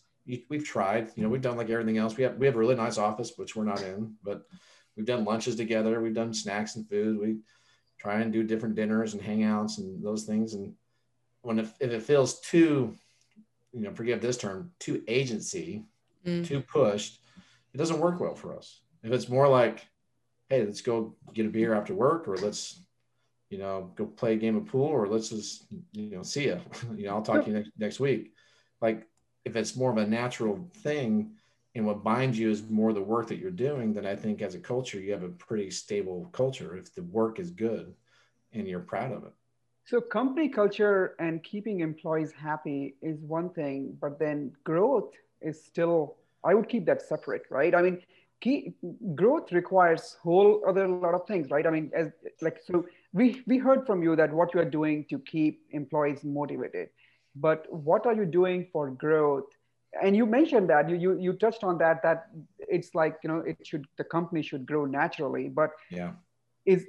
[0.49, 1.11] we've tried.
[1.15, 2.17] You know, we've done like everything else.
[2.17, 4.43] We have we have a really nice office, which we're not in, but
[4.95, 6.01] we've done lunches together.
[6.01, 7.19] We've done snacks and food.
[7.19, 7.37] We
[8.03, 10.53] try and do different dinners and hangouts and those things.
[10.53, 10.73] And
[11.41, 12.95] when if, if it feels too,
[13.71, 15.85] you know, forgive this term, too agency,
[16.25, 16.45] mm.
[16.45, 17.21] too pushed,
[17.73, 18.81] it doesn't work well for us.
[19.03, 19.87] If it's more like,
[20.49, 22.81] hey, let's go get a beer after work, or let's,
[23.49, 26.59] you know, go play a game of pool, or let's just, you know, see you.
[26.95, 28.33] you know, I'll talk to you next, next week.
[28.81, 29.07] Like,
[29.45, 31.35] if it's more of a natural thing,
[31.75, 34.55] and what binds you is more the work that you're doing, then I think as
[34.55, 37.93] a culture, you have a pretty stable culture if the work is good
[38.51, 39.33] and you're proud of it.
[39.85, 46.15] So, company culture and keeping employees happy is one thing, but then growth is still,
[46.43, 47.75] I would keep that separate, right?
[47.75, 48.01] I mean,
[48.39, 48.73] key,
[49.15, 51.65] growth requires whole other lot of things, right?
[51.67, 55.05] I mean, as like, so we, we heard from you that what you are doing
[55.09, 56.89] to keep employees motivated,
[57.35, 59.45] but what are you doing for growth?
[60.01, 62.27] And you mentioned that you, you you touched on that that
[62.59, 66.11] it's like you know it should the company should grow naturally but yeah.
[66.65, 66.87] is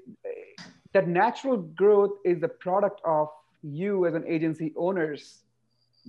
[0.92, 3.28] that natural growth is the product of
[3.62, 5.44] you as an agency owner's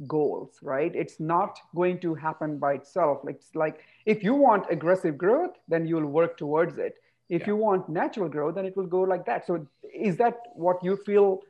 [0.08, 0.94] goals right?
[0.94, 3.22] It's not going to happen by itself.
[3.28, 6.96] It's like if you want aggressive growth then you'll work towards it.
[7.30, 7.48] If yeah.
[7.48, 9.48] you want natural growth then it will go like that.
[9.48, 11.42] So is that what you feel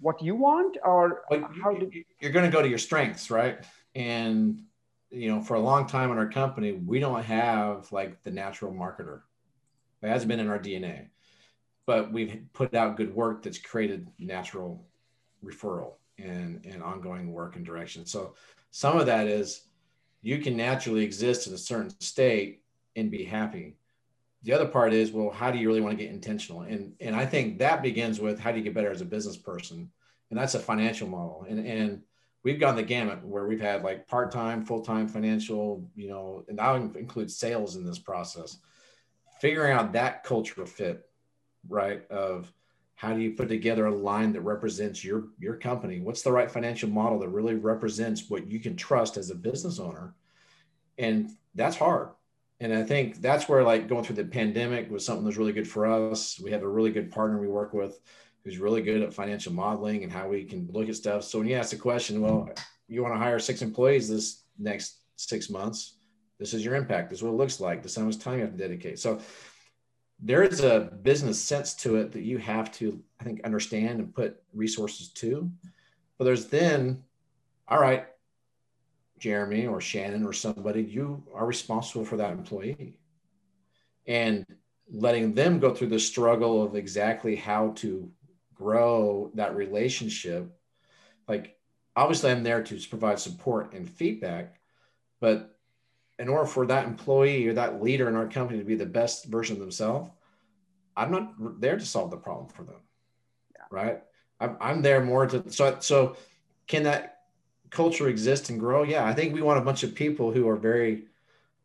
[0.00, 1.24] what you want or
[1.62, 3.58] how do you're going to go to your strengths right?
[3.94, 4.62] And
[5.10, 8.72] you know, for a long time in our company, we don't have like the natural
[8.72, 9.22] marketer.
[10.02, 11.08] It hasn't been in our DNA,
[11.86, 14.86] but we've put out good work that's created natural
[15.44, 18.06] referral and, and ongoing work and direction.
[18.06, 18.34] So
[18.70, 19.62] some of that is
[20.22, 22.62] you can naturally exist in a certain state
[22.96, 23.76] and be happy.
[24.42, 26.62] The other part is, well, how do you really want to get intentional?
[26.62, 29.36] And, and I think that begins with how do you get better as a business
[29.36, 29.90] person?
[30.30, 31.44] And that's a financial model.
[31.48, 32.02] And, and
[32.42, 36.76] we've gone the gamut where we've had like part-time full-time financial you know and i
[36.76, 38.58] include sales in this process.
[39.40, 41.08] Figuring out that cultural fit
[41.68, 42.52] right of
[42.94, 46.00] how do you put together a line that represents your your company?
[46.00, 49.78] What's the right financial model that really represents what you can trust as a business
[49.78, 50.14] owner?
[50.98, 52.10] And that's hard.
[52.62, 55.68] And i think that's where like going through the pandemic was something that's really good
[55.68, 56.38] for us.
[56.38, 57.98] We have a really good partner we work with
[58.44, 61.24] who's really good at financial modeling and how we can look at stuff.
[61.24, 62.48] So when you ask the question well
[62.88, 65.96] you want to hire six employees this next six months
[66.38, 68.38] this is your impact this is what it looks like this is how much time
[68.38, 68.98] you have to dedicate.
[68.98, 69.20] So
[70.22, 74.14] there is a business sense to it that you have to i think understand and
[74.14, 75.50] put resources to.
[76.18, 77.04] But there's then
[77.68, 78.06] all right
[79.18, 82.96] jeremy or shannon or somebody you are responsible for that employee.
[84.06, 84.44] And
[84.92, 88.10] letting them go through the struggle of exactly how to
[88.60, 90.50] grow that relationship
[91.26, 91.56] like
[91.96, 94.60] obviously i'm there to provide support and feedback
[95.20, 95.56] but
[96.20, 99.24] in order for that employee or that leader in our company to be the best
[99.24, 100.10] version of themselves,
[100.94, 102.82] I'm not there to solve the problem for them.
[103.56, 103.64] Yeah.
[103.70, 104.02] Right.
[104.38, 106.16] I'm, I'm there more to, so, so
[106.66, 107.20] can that
[107.70, 108.82] culture exist and grow?
[108.82, 109.06] Yeah.
[109.06, 111.04] I think we want a bunch of people who are very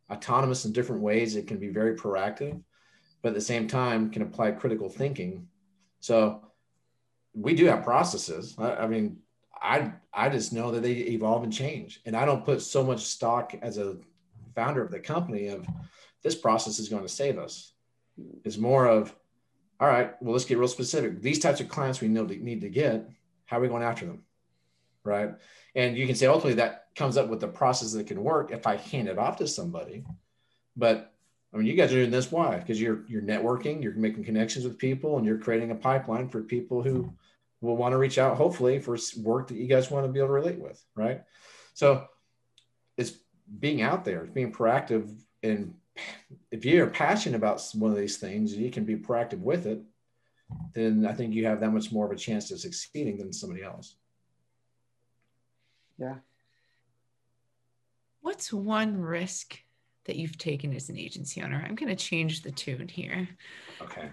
[0.10, 1.36] autonomous in different ways.
[1.36, 2.62] It can be very proactive,
[3.22, 5.48] but at the same time can apply critical thinking.
[6.00, 6.48] So
[7.36, 8.56] we do have processes.
[8.58, 9.18] I, I mean,
[9.62, 13.02] I I just know that they evolve and change, and I don't put so much
[13.02, 13.98] stock as a
[14.56, 15.68] founder of the company of
[16.24, 17.74] this process is going to save us.
[18.44, 19.14] It's more of,
[19.80, 21.22] all right, well, let's get real specific.
[21.22, 23.10] These types of clients we know that need to get.
[23.46, 24.24] How are we going after them,
[25.04, 25.36] right?
[25.76, 28.66] And you can say ultimately that comes up with the process that can work if
[28.66, 30.06] I hand it off to somebody.
[30.76, 31.14] But
[31.54, 32.58] I mean, you guys are doing this why?
[32.58, 36.42] Because you're you're networking, you're making connections with people, and you're creating a pipeline for
[36.42, 37.14] people who
[37.62, 40.28] will want to reach out, hopefully, for work that you guys want to be able
[40.30, 41.22] to relate with, right?
[41.74, 42.06] So
[42.98, 43.14] it's
[43.60, 45.14] being out there, it's being proactive.
[45.44, 45.76] And
[46.52, 49.82] if you're passionate about one of these things and you can be proactive with it,
[50.74, 53.64] then I think you have that much more of a chance of succeeding than somebody
[53.64, 53.96] else.
[55.98, 56.16] Yeah.
[58.22, 59.60] What's one risk
[60.06, 61.64] that you've taken as an agency owner?
[61.66, 63.28] I'm going to change the tune here.
[63.82, 64.10] Okay.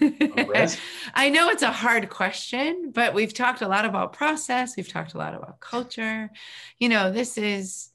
[0.00, 0.66] Oh,
[1.14, 4.76] I know it's a hard question, but we've talked a lot about process.
[4.76, 6.30] We've talked a lot about culture.
[6.78, 7.90] You know, this is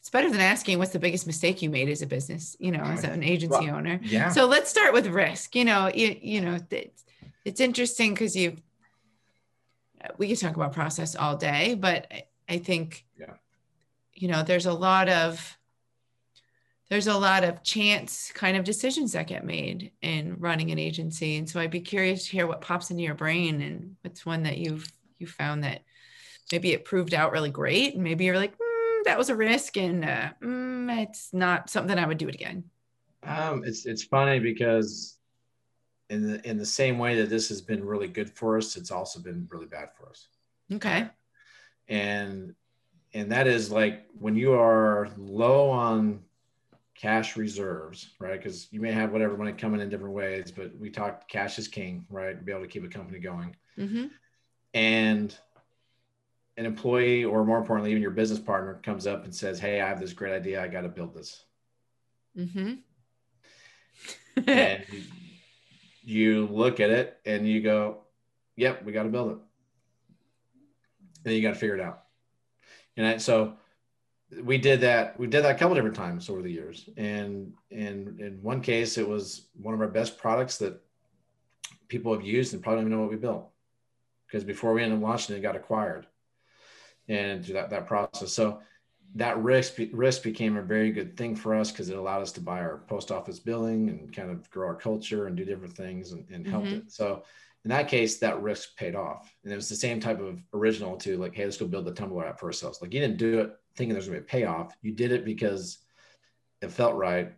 [0.00, 2.82] it's better than asking what's the biggest mistake you made as a business, you know,
[2.82, 3.98] as an agency well, owner.
[4.04, 4.28] Yeah.
[4.28, 5.56] So let's start with risk.
[5.56, 7.04] You know, you, you know, it's,
[7.44, 8.56] it's interesting because you
[10.18, 12.12] we could talk about process all day, but
[12.48, 13.34] I think yeah.
[14.14, 15.58] you know, there's a lot of
[16.88, 21.36] there's a lot of chance kind of decisions that get made in running an agency.
[21.36, 24.44] And so i'd be curious to hear what pops into your brain and what's one
[24.44, 24.86] that you've
[25.18, 25.82] you found that
[26.52, 27.94] maybe it proved out really great.
[27.94, 31.98] And maybe you're like mm, that was a risk and uh, mm, it's not something
[31.98, 32.64] i would do it again.
[33.22, 35.18] Um, it's it's funny because
[36.08, 38.92] in the in the same way that this has been really good for us it's
[38.92, 40.28] also been really bad for us.
[40.72, 41.08] Okay.
[41.88, 42.54] And
[43.12, 46.20] and that is like when you are low on
[46.96, 48.40] cash reserves, right?
[48.40, 51.68] Because you may have whatever money coming in different ways, but we talked cash is
[51.68, 52.42] king, right?
[52.44, 53.54] Be able to keep a company going.
[53.78, 54.06] Mm-hmm.
[54.74, 55.38] And
[56.56, 59.88] an employee, or more importantly, even your business partner comes up and says, Hey, I
[59.88, 60.62] have this great idea.
[60.62, 61.44] I got to build this.
[62.36, 62.74] Mm-hmm.
[64.46, 64.84] and
[66.02, 67.98] you look at it and you go,
[68.56, 69.38] Yep, we got to build it.
[71.16, 72.04] And then you got to figure it out.
[72.96, 73.54] And so
[74.42, 78.20] we did that we did that a couple different times over the years and and
[78.20, 80.82] in one case it was one of our best products that
[81.88, 83.48] people have used and probably don't even know what we built
[84.26, 86.06] because before we ended up launching it, it got acquired
[87.08, 88.60] and through that, that process so
[89.14, 92.40] that risk risk became a very good thing for us because it allowed us to
[92.40, 96.10] buy our post office billing and kind of grow our culture and do different things
[96.10, 96.78] and, and helped mm-hmm.
[96.78, 97.22] it so
[97.64, 99.34] in that case, that risk paid off.
[99.42, 101.92] And it was the same type of original to like, hey, let's go build the
[101.92, 102.80] Tumblr app for ourselves.
[102.80, 104.76] Like you didn't do it thinking there's gonna be a payoff.
[104.82, 105.78] You did it because
[106.62, 107.32] it felt right,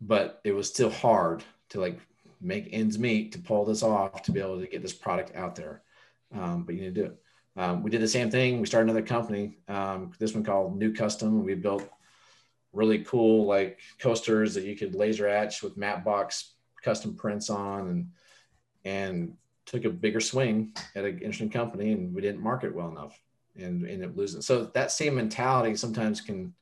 [0.00, 1.98] but it was still hard to like
[2.40, 5.54] make ends meet to pull this off to be able to get this product out
[5.54, 5.82] there.
[6.34, 7.20] Um, but you need to do it.
[7.56, 8.60] Um, we did the same thing.
[8.60, 11.44] We started another company, um, this one called New Custom.
[11.44, 11.88] We built
[12.72, 17.88] really cool like coasters that you could laser etch with matte box custom prints on
[17.88, 18.08] and
[18.84, 23.18] and took a bigger swing at an interesting company and we didn't market well enough
[23.56, 24.42] and ended up losing.
[24.42, 26.54] So that same mentality sometimes can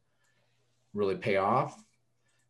[0.94, 1.82] really pay off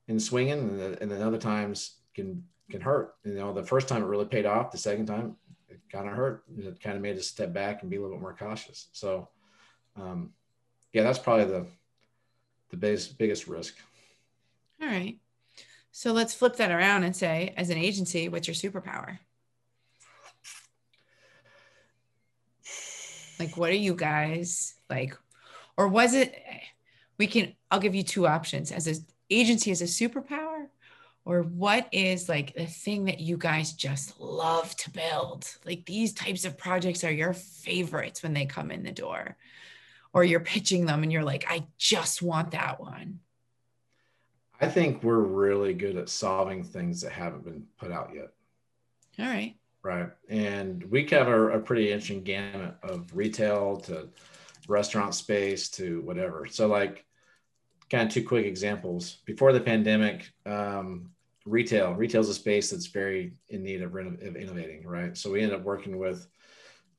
[0.09, 3.14] in swinging and, and then other times can can hurt.
[3.24, 5.36] You know, the first time it really paid off, the second time
[5.68, 6.45] it kind of hurt.
[6.59, 8.88] It kind of made us step back and be a little bit more cautious.
[8.93, 9.28] So
[9.97, 10.32] um,
[10.93, 11.66] yeah, that's probably the
[12.70, 13.76] the biggest biggest risk.
[14.80, 15.18] All right.
[15.93, 19.18] So let's flip that around and say, as an agency, what's your superpower?
[23.39, 25.16] Like, what are you guys like?
[25.76, 26.35] Or was it,
[27.18, 30.66] we can, I'll give you two options as an agency as a superpower,
[31.24, 35.47] or what is like the thing that you guys just love to build?
[35.64, 39.37] Like, these types of projects are your favorites when they come in the door,
[40.12, 43.20] or you're pitching them and you're like, I just want that one.
[44.61, 48.28] I think we're really good at solving things that haven't been put out yet.
[49.18, 49.57] All right.
[49.85, 50.11] Right.
[50.28, 54.11] And we cover a pretty interesting gamut of retail to
[54.68, 56.47] restaurant space to whatever.
[56.47, 57.05] So, like,
[57.91, 59.16] kind of two quick examples.
[59.26, 61.11] Before the pandemic, um,
[61.45, 65.16] retail, retail is a space that's very in need of, of innovating, right?
[65.16, 66.28] So, we ended up working with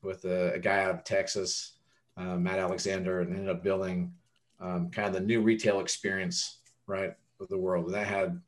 [0.02, 1.78] with a, a guy out of Texas,
[2.18, 4.14] uh, Matt Alexander, and ended up building
[4.60, 7.86] um, kind of the new retail experience, right, of the world.
[7.86, 8.42] And that had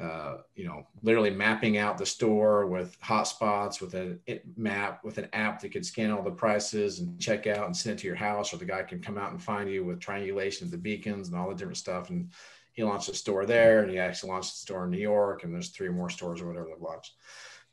[0.00, 4.18] uh, you know, literally mapping out the store with hotspots, with a
[4.56, 7.98] map, with an app that could scan all the prices and check out and send
[7.98, 10.66] it to your house, or the guy can come out and find you with triangulation
[10.66, 12.10] of the beacons and all the different stuff.
[12.10, 12.30] And
[12.72, 15.52] he launched a store there, and he actually launched a store in New York, and
[15.52, 17.14] there's three more stores or whatever they've launched.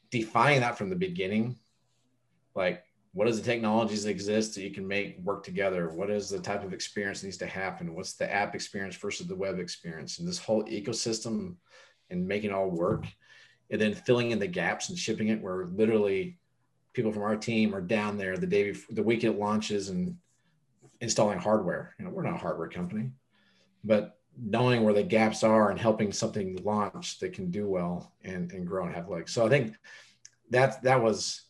[0.09, 1.57] Defining that from the beginning,
[2.55, 2.83] like
[3.15, 5.89] what is the technologies that exist that you can make work together?
[5.89, 7.95] What is the type of experience needs to happen?
[7.95, 10.19] What's the app experience versus the web experience?
[10.19, 11.55] And this whole ecosystem
[12.09, 13.05] and making it all work
[13.69, 16.37] and then filling in the gaps and shipping it where literally
[16.93, 20.15] people from our team are down there the day before the week it launches and
[21.01, 21.93] installing hardware.
[21.97, 23.11] You know we're not a hardware company
[23.85, 28.51] but knowing where the gaps are and helping something launch that can do well and,
[28.51, 29.31] and grow and have legs.
[29.31, 29.75] So i think
[30.49, 31.43] that that was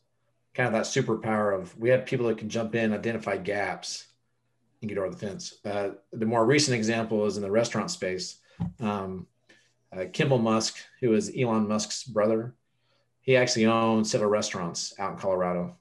[0.54, 4.08] kind of that superpower of we had people that can jump in identify gaps
[4.82, 5.56] and get over the fence.
[5.66, 8.40] Uh, the more recent example is in the restaurant space.
[8.80, 9.28] Um,
[9.96, 12.54] uh, Kimball Musk, who is Elon Musk's brother,
[13.22, 15.76] he actually owns several restaurants out in Colorado.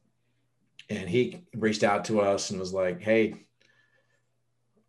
[0.91, 3.47] And he reached out to us and was like, hey,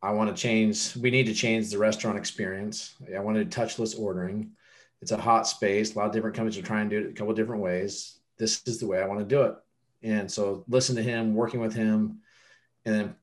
[0.01, 2.95] I want to change, we need to change the restaurant experience.
[3.13, 4.51] I wanted touchless ordering.
[5.01, 5.95] It's a hot space.
[5.95, 8.19] A lot of different companies are trying to do it a couple different ways.
[8.37, 9.55] This is the way I want to do it.
[10.03, 12.19] And so listen to him, working with him,
[12.85, 13.15] and then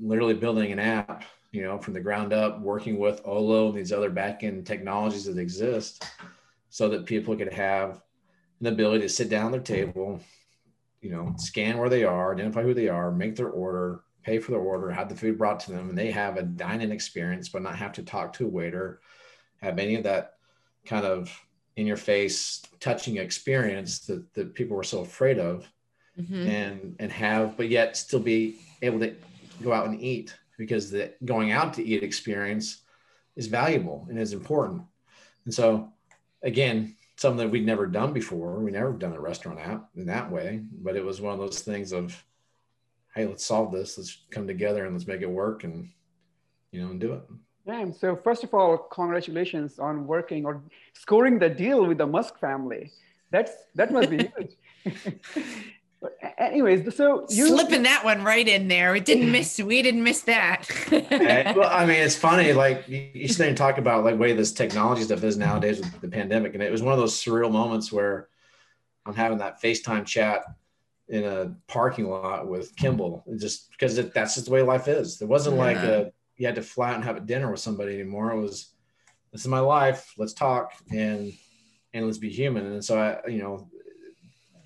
[0.00, 3.92] literally building an app you know, from the ground up, working with Olo and these
[3.92, 6.04] other backend technologies that exist
[6.68, 8.02] so that people could have
[8.60, 10.20] an ability to sit down at their table,
[11.00, 14.50] you know, scan where they are, identify who they are, make their order, pay for
[14.50, 17.62] their order, have the food brought to them, and they have a dining experience, but
[17.62, 19.00] not have to talk to a waiter,
[19.62, 20.34] have any of that
[20.84, 21.34] kind of
[21.76, 25.70] in your face touching experience that, that people were so afraid of
[26.18, 26.48] mm-hmm.
[26.48, 29.14] and and have but yet still be able to
[29.62, 32.82] go out and eat because the going out to eat experience
[33.36, 34.82] is valuable and is important.
[35.46, 35.90] And so,
[36.42, 38.60] again, something that we'd never done before.
[38.60, 41.60] We never done a restaurant app in that way, but it was one of those
[41.60, 42.24] things of,
[43.14, 43.96] hey, let's solve this.
[43.96, 45.88] Let's come together and let's make it work and
[46.70, 47.22] you know and do it.
[47.66, 47.90] Yeah.
[47.92, 52.92] So first of all, congratulations on working or scoring the deal with the Musk family.
[53.30, 54.56] That's that must be huge.
[56.00, 58.92] But anyways, so you slipping that one right in there.
[58.92, 59.58] We didn't miss.
[59.58, 60.68] We didn't miss that.
[61.56, 62.52] well, I mean, it's funny.
[62.52, 65.80] Like you, you sit there and talk about like way this technology stuff is nowadays
[65.80, 68.28] with the pandemic, and it was one of those surreal moments where
[69.06, 70.44] I'm having that FaceTime chat
[71.08, 75.20] in a parking lot with Kimball, just because it, that's just the way life is.
[75.20, 75.62] It wasn't yeah.
[75.62, 78.30] like a, you had to fly out and have a dinner with somebody anymore.
[78.32, 78.72] It was,
[79.32, 80.12] this is my life.
[80.16, 81.32] Let's talk and
[81.94, 82.66] and let's be human.
[82.66, 83.68] And so I, you know,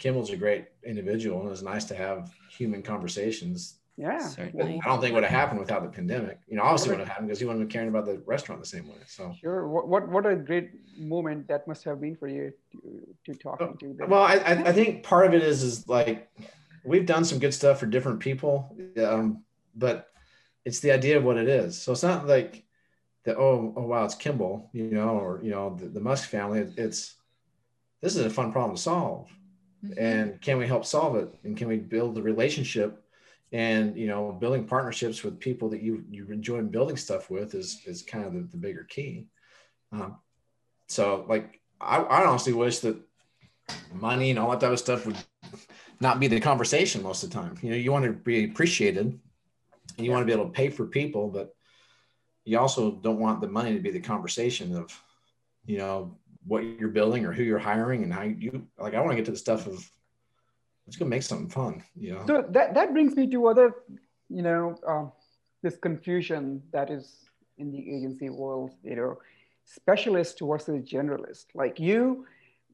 [0.02, 3.78] Kimball's a great individual, and it was nice to have human conversations.
[3.96, 4.80] Yeah, certainly.
[4.84, 6.40] I don't think would have happened without the pandemic.
[6.48, 8.66] You know, obviously would have happened because he wouldn't have caring about the restaurant the
[8.66, 8.96] same way.
[9.06, 9.68] So sure.
[9.68, 13.76] What what, what a great moment that must have been for you to, to talking
[13.78, 14.10] to them.
[14.10, 14.34] Well, I
[14.70, 16.28] I think part of it is is like
[16.84, 18.76] we've done some good stuff for different people,
[19.06, 19.44] um,
[19.76, 20.08] but
[20.64, 21.80] it's the idea of what it is.
[21.80, 22.64] So it's not like
[23.22, 26.66] the oh oh wow it's Kimball, you know, or you know the, the Musk family.
[26.76, 27.14] It's
[28.00, 29.28] this is a fun problem to solve
[29.84, 29.92] mm-hmm.
[29.98, 31.32] and can we help solve it?
[31.44, 32.98] And can we build the relationship?
[33.52, 37.82] And you know building partnerships with people that you you enjoy building stuff with is
[37.84, 39.26] is kind of the, the bigger key.
[39.92, 40.16] Um,
[40.88, 42.96] so like I, I honestly wish that
[43.92, 45.18] money and all that type of stuff would
[46.00, 47.58] not be the conversation most of the time.
[47.60, 49.18] You know you want to be appreciated.
[49.98, 51.54] And you want to be able to pay for people but
[52.44, 55.00] you also don't want the money to be the conversation of
[55.66, 56.16] you know
[56.46, 58.94] what you're building or who you're hiring and how you like.
[58.94, 59.88] I want to get to the stuff of
[60.86, 61.82] let's go make something fun.
[61.96, 62.24] You know.
[62.26, 63.74] So that that brings me to other,
[64.28, 65.06] you know, uh,
[65.62, 68.72] this confusion that is in the agency world.
[68.82, 69.18] You know,
[69.64, 71.46] specialist versus generalist.
[71.54, 72.26] Like you,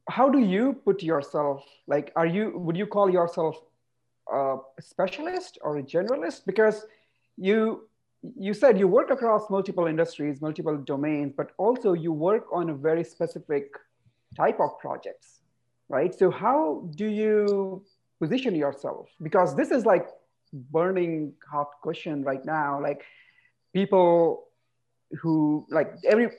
[0.09, 1.63] how do you put yourself?
[1.87, 3.57] Like, are you would you call yourself
[4.31, 6.45] a specialist or a generalist?
[6.45, 6.85] Because
[7.37, 7.88] you
[8.37, 12.73] you said you work across multiple industries, multiple domains, but also you work on a
[12.73, 13.71] very specific
[14.35, 15.39] type of projects,
[15.87, 16.13] right?
[16.13, 17.83] So how do you
[18.19, 19.09] position yourself?
[19.21, 20.07] Because this is like
[20.53, 22.81] burning hot question right now.
[22.81, 23.03] Like
[23.73, 24.47] people
[25.21, 26.29] who like every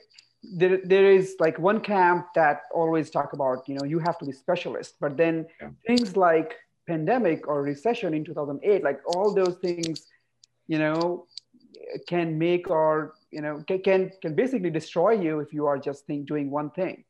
[0.43, 4.25] there, there is like one camp that always talk about you know you have to
[4.25, 5.69] be specialist but then yeah.
[5.85, 6.55] things like
[6.87, 10.07] pandemic or recession in 2008 like all those things
[10.67, 11.27] you know
[12.07, 16.27] can make or you know can can basically destroy you if you are just think,
[16.27, 17.03] doing one thing.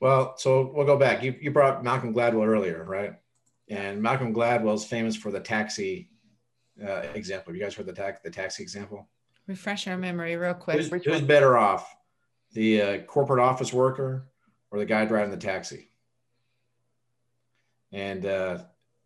[0.00, 1.22] Well so we'll go back.
[1.22, 3.14] You, you brought malcolm gladwell earlier right?
[3.68, 6.10] And malcolm gladwell is famous for the taxi
[6.82, 7.54] uh, example.
[7.54, 9.08] You guys heard the, tax, the taxi example?
[9.46, 10.78] Refresh our memory real quick.
[10.78, 11.94] Who's, who's better off
[12.52, 14.28] the uh, corporate office worker
[14.70, 15.90] or the guy driving the taxi?
[17.92, 18.58] And uh,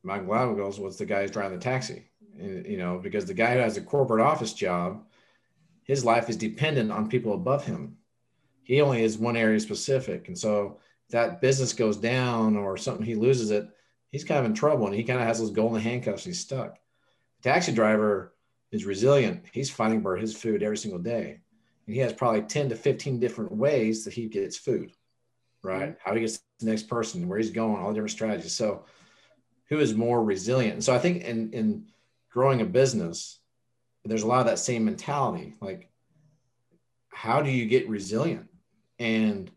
[0.04, 2.04] malcolm gladwell goes what's the guy who's driving the taxi
[2.38, 5.04] you know, because the guy who has a corporate office job,
[5.84, 7.96] his life is dependent on people above him.
[8.62, 10.28] He only is one area specific.
[10.28, 10.78] And so
[11.10, 13.68] that business goes down or something, he loses it,
[14.10, 16.42] he's kind of in trouble and he kind of has those golden handcuffs and he's
[16.42, 16.78] stuck.
[17.42, 18.34] The taxi driver
[18.72, 19.44] is resilient.
[19.52, 21.40] He's fighting for his food every single day.
[21.86, 24.92] And he has probably 10 to 15 different ways that he gets food,
[25.62, 25.90] right?
[25.90, 26.08] Mm-hmm.
[26.08, 28.54] How he gets the next person, where he's going, all the different strategies.
[28.54, 28.84] So
[29.68, 30.74] who is more resilient?
[30.74, 31.86] And so I think in, in
[32.36, 33.38] growing a business,
[34.04, 35.54] there's a lot of that same mentality.
[35.62, 35.88] Like,
[37.08, 38.46] how do you get resilient?
[38.98, 39.50] And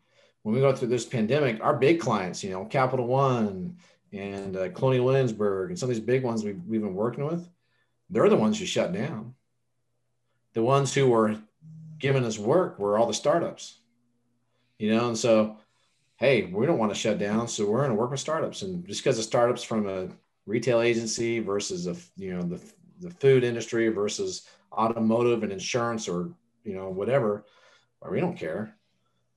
[0.43, 3.75] when we go through this pandemic, our big clients, you know, Capital One
[4.13, 7.49] and uh, Colonial Williamsburg and some of these big ones we've, we've been working with,
[8.09, 9.33] they're the ones who shut down.
[10.53, 11.35] The ones who were
[11.97, 13.77] giving us work were all the startups,
[14.77, 15.57] you know, and so,
[16.15, 18.61] hey, we don't want to shut down, so we're going to work with startups.
[18.61, 20.07] And just because the startups from a
[20.49, 22.59] retail agency versus a you know the
[23.01, 26.31] the food industry versus automotive and insurance or
[26.63, 27.45] you know whatever.
[28.09, 28.75] We don't care.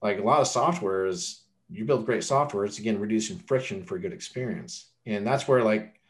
[0.01, 3.97] Like a lot of software is you build great software it's again reducing friction for
[3.97, 4.87] a good experience.
[5.07, 6.01] And that's where like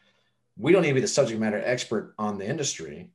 [0.57, 3.11] we don't need to be the subject matter expert on the industry.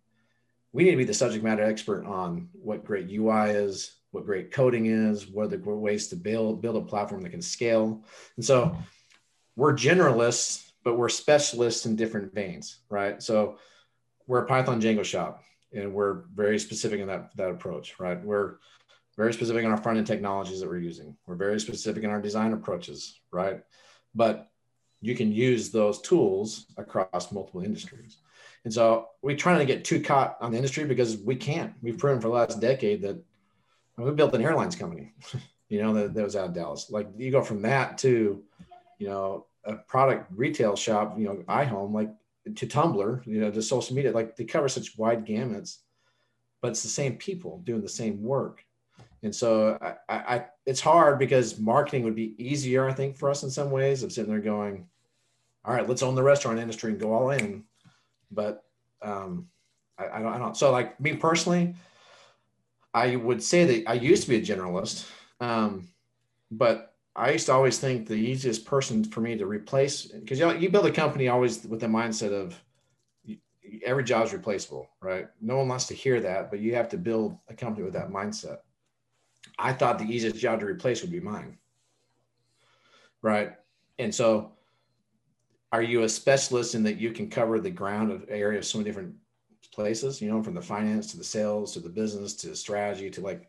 [0.73, 4.51] We need to be the subject matter expert on what great ui is what great
[4.51, 8.05] coding is what are the ways to build build a platform that can scale.
[8.37, 8.77] And so
[9.57, 13.23] we're generalists but we're specialists in different veins, right?
[13.23, 13.59] So
[14.27, 18.19] we're a Python Django shop, and we're very specific in that that approach, right?
[18.25, 18.55] We're
[19.15, 21.15] very specific in our front end technologies that we're using.
[21.27, 23.61] We're very specific in our design approaches, right?
[24.15, 24.49] But
[25.03, 28.17] you can use those tools across multiple industries.
[28.65, 31.75] And so we try to get too caught on the industry because we can't.
[31.83, 33.23] We've proven for the last decade that
[33.99, 35.13] we built an airlines company,
[35.69, 36.91] you know, that, that was out of Dallas.
[36.91, 38.43] Like you go from that to,
[38.99, 42.11] you know, a product retail shop, you know, iHome, like
[42.57, 45.79] to Tumblr, you know, to social media, like they cover such wide gamuts,
[46.61, 48.65] but it's the same people doing the same work.
[49.23, 53.43] And so I, I, it's hard because marketing would be easier, I think, for us
[53.43, 54.87] in some ways of sitting there going,
[55.65, 57.65] all right, let's own the restaurant industry and go all in.
[58.31, 58.65] But
[59.03, 59.49] um,
[59.99, 60.57] I, I, don't, I don't.
[60.57, 61.75] So like me personally,
[62.95, 65.11] I would say that I used to be a generalist,
[65.41, 65.89] um,
[66.51, 70.47] but I used to always think the easiest person for me to replace because you
[70.47, 72.55] know, you build a company always with the mindset of
[73.85, 75.27] every job is replaceable, right?
[75.41, 78.11] No one wants to hear that, but you have to build a company with that
[78.11, 78.59] mindset.
[79.59, 81.59] I thought the easiest job to replace would be mine,
[83.21, 83.55] right?
[83.99, 84.53] And so,
[85.73, 88.79] are you a specialist in that you can cover the ground of area of so
[88.79, 89.15] many different
[89.73, 90.23] places?
[90.23, 93.49] You know, from the finance to the sales to the business to strategy to like,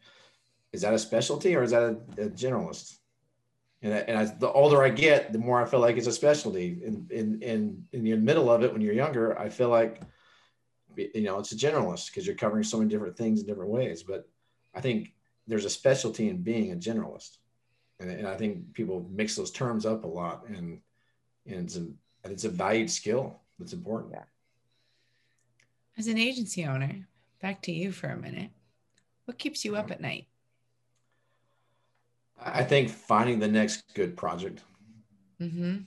[0.74, 2.99] is that a specialty or is that a, a generalist?
[3.82, 6.80] And, and as the older I get, the more I feel like it's a specialty.
[6.84, 10.02] In in in in the middle of it, when you're younger, I feel like
[10.96, 14.04] you know it's a generalist because you're covering so many different things in different ways.
[14.04, 14.28] But
[14.74, 15.14] I think
[15.48, 17.38] there's a specialty in being a generalist,
[18.00, 20.82] and, and I think people mix those terms up a lot, and
[21.48, 21.88] and it's a
[22.26, 24.12] it's a valued skill that's important.
[24.14, 24.24] Yeah.
[25.98, 27.08] As an agency owner,
[27.42, 28.52] back to you for a minute.
[29.24, 29.94] What keeps you up mm-hmm.
[29.94, 30.28] at night?
[32.44, 34.64] I think finding the next good project.
[35.42, 35.78] Mm-hmm.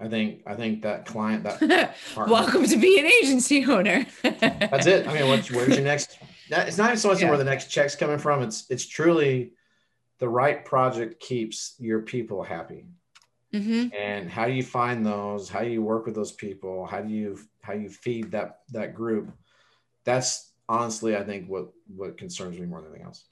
[0.00, 4.06] I think I think that client that welcome to be an agency owner.
[4.22, 5.06] that's it.
[5.08, 6.18] I mean, what's, where's your next?
[6.50, 7.28] It's not so much yeah.
[7.28, 8.42] where the next check's coming from.
[8.42, 9.52] It's it's truly
[10.18, 12.84] the right project keeps your people happy.
[13.54, 13.94] Mm-hmm.
[13.96, 15.48] And how do you find those?
[15.48, 16.86] How do you work with those people?
[16.86, 19.32] How do you how you feed that that group?
[20.04, 23.24] That's honestly, I think what what concerns me more than anything else.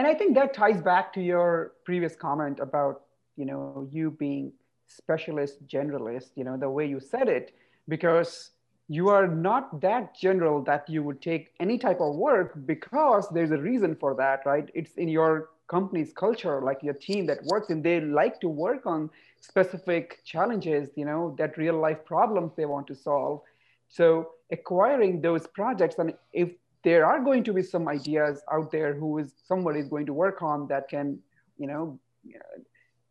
[0.00, 3.02] And I think that ties back to your previous comment about,
[3.36, 4.50] you know, you being
[4.86, 7.54] specialist, generalist, you know, the way you said it,
[7.86, 8.52] because
[8.88, 13.50] you are not that general that you would take any type of work because there's
[13.50, 14.70] a reason for that, right?
[14.72, 18.86] It's in your company's culture, like your team that works and they like to work
[18.86, 19.10] on
[19.42, 23.42] specific challenges, you know, that real life problems they want to solve.
[23.90, 28.94] So acquiring those projects, and if there are going to be some ideas out there
[28.94, 31.18] who is somebody is going to work on that can,
[31.58, 31.98] you know,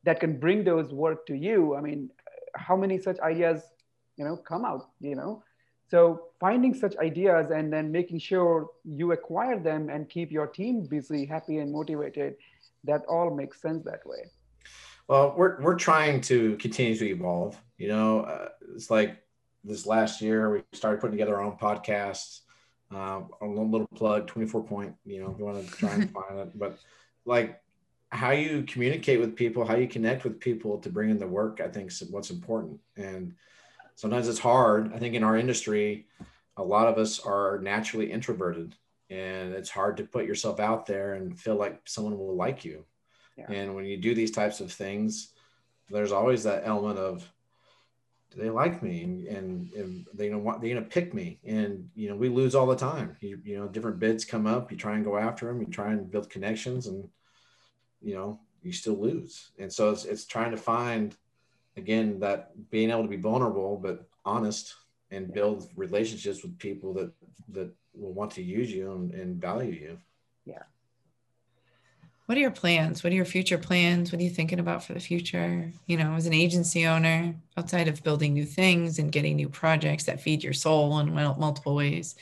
[0.04, 1.76] that can bring those work to you.
[1.76, 2.10] I mean,
[2.56, 3.62] how many such ideas,
[4.18, 5.44] you know, come out, you know?
[5.90, 10.86] So finding such ideas and then making sure you acquire them and keep your team
[10.86, 12.36] busy, happy, and motivated,
[12.84, 14.30] that all makes sense that way.
[15.08, 17.60] Well, we're we're trying to continue to evolve.
[17.80, 19.18] You know, uh, it's like
[19.64, 22.42] this last year we started putting together our own podcasts.
[22.94, 24.96] Uh, a little plug, twenty four point.
[25.06, 26.80] You know, if you want to try and find it, but
[27.26, 27.62] like
[28.12, 31.62] how you communicate with people, how you connect with people to bring in the work,
[31.62, 32.80] I think is what's important.
[32.98, 33.36] And
[33.96, 34.92] sometimes it's hard.
[34.94, 36.08] I think in our industry,
[36.58, 38.76] a lot of us are naturally introverted
[39.10, 42.86] and it's hard to put yourself out there and feel like someone will like you.
[43.38, 43.52] Yeah.
[43.52, 45.30] And when you do these types of things,
[45.90, 47.28] there's always that element of,
[48.38, 49.04] they like me?
[49.04, 51.40] And, and, and they know what they're going to pick me.
[51.46, 53.18] And, you know, we lose all the time.
[53.22, 55.92] You, you know, different bids come up, you try and go after them, you try
[55.92, 57.10] and build connections and,
[58.02, 59.52] you know, you still lose.
[59.58, 61.16] And so it's, it's trying to find,
[61.80, 64.76] again that being able to be vulnerable but honest
[65.12, 67.12] and build relationships with people that
[67.50, 69.98] that will want to use you and, and value you
[70.46, 70.64] yeah
[72.30, 73.04] what are your plans?
[73.04, 74.12] What are your future plans?
[74.12, 75.74] What are you thinking about for the future?
[75.88, 80.04] You know as an agency owner outside of building new things and getting new projects
[80.04, 82.14] that feed your soul in multiple ways.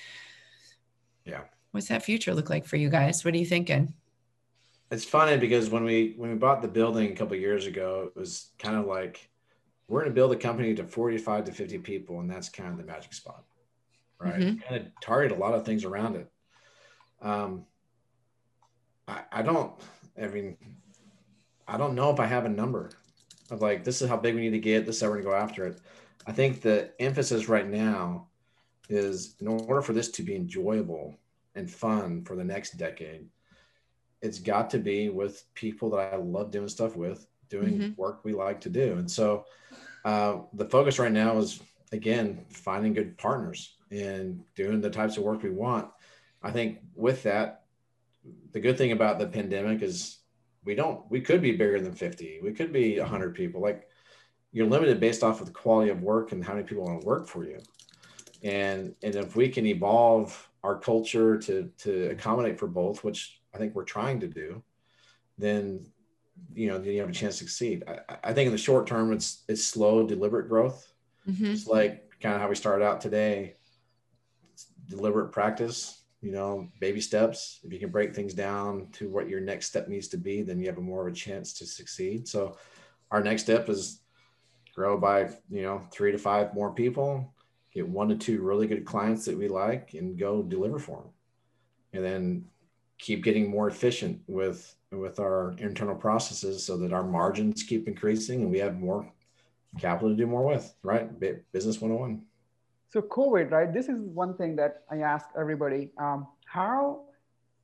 [1.25, 1.41] Yeah.
[1.71, 3.25] What's that future look like for you guys?
[3.25, 3.93] What are you thinking?
[4.91, 8.17] It's funny because when we when we bought the building a couple years ago it
[8.17, 9.29] was kind of like
[9.89, 12.77] we're going to build a company to 45 to 50 people and that's kind of
[12.77, 13.43] the magic spot
[14.21, 14.35] right?
[14.35, 14.59] Mm-hmm.
[14.59, 16.31] kind of target a lot of things around it.
[17.21, 17.65] Um
[19.07, 19.73] I, I don't
[20.21, 20.57] i mean
[21.67, 22.89] i don't know if i have a number
[23.51, 25.25] of like this is how big we need to get this is how we're going
[25.25, 25.79] to go after it
[26.25, 28.27] i think the emphasis right now
[28.89, 31.15] is in order for this to be enjoyable
[31.55, 33.25] and fun for the next decade
[34.21, 38.01] it's got to be with people that i love doing stuff with doing mm-hmm.
[38.01, 38.93] work we like to do.
[38.93, 39.45] And so
[40.05, 41.61] uh, the focus right now is
[41.91, 45.89] again finding good partners and doing the types of work we want.
[46.43, 47.63] I think with that,
[48.51, 50.19] the good thing about the pandemic is
[50.63, 53.87] we don't we could be bigger than 50 we could be 100 people like
[54.51, 57.07] you're limited based off of the quality of work and how many people want to
[57.07, 57.59] work for you
[58.43, 63.57] and and if we can evolve our culture to to accommodate for both which i
[63.57, 64.61] think we're trying to do
[65.37, 65.85] then
[66.53, 67.83] you know, then you have a chance to succeed.
[67.87, 70.91] I, I think in the short term, it's it's slow, deliberate growth.
[71.29, 71.45] Mm-hmm.
[71.45, 73.55] It's like kind of how we started out today.
[74.53, 77.59] It's deliberate practice, you know, baby steps.
[77.63, 80.59] If you can break things down to what your next step needs to be, then
[80.59, 82.27] you have a more of a chance to succeed.
[82.27, 82.57] So,
[83.11, 84.01] our next step is
[84.75, 87.33] grow by you know three to five more people,
[87.73, 91.11] get one to two really good clients that we like, and go deliver for them,
[91.93, 92.45] and then
[92.97, 98.41] keep getting more efficient with with our internal processes so that our margins keep increasing
[98.41, 99.11] and we have more
[99.79, 101.19] capital to do more with right
[101.51, 102.21] business 101
[102.89, 107.01] so covid right this is one thing that i ask everybody um, how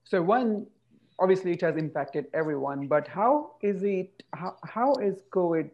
[0.04, 0.66] so one
[1.20, 5.70] obviously it has impacted everyone but how is it how, how is covid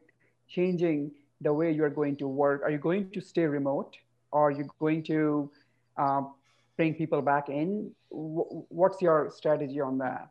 [0.48, 3.96] changing the way you're going to work are you going to stay remote
[4.32, 5.50] or are you going to
[5.98, 6.34] um,
[6.78, 10.30] bring people back in what's your strategy on that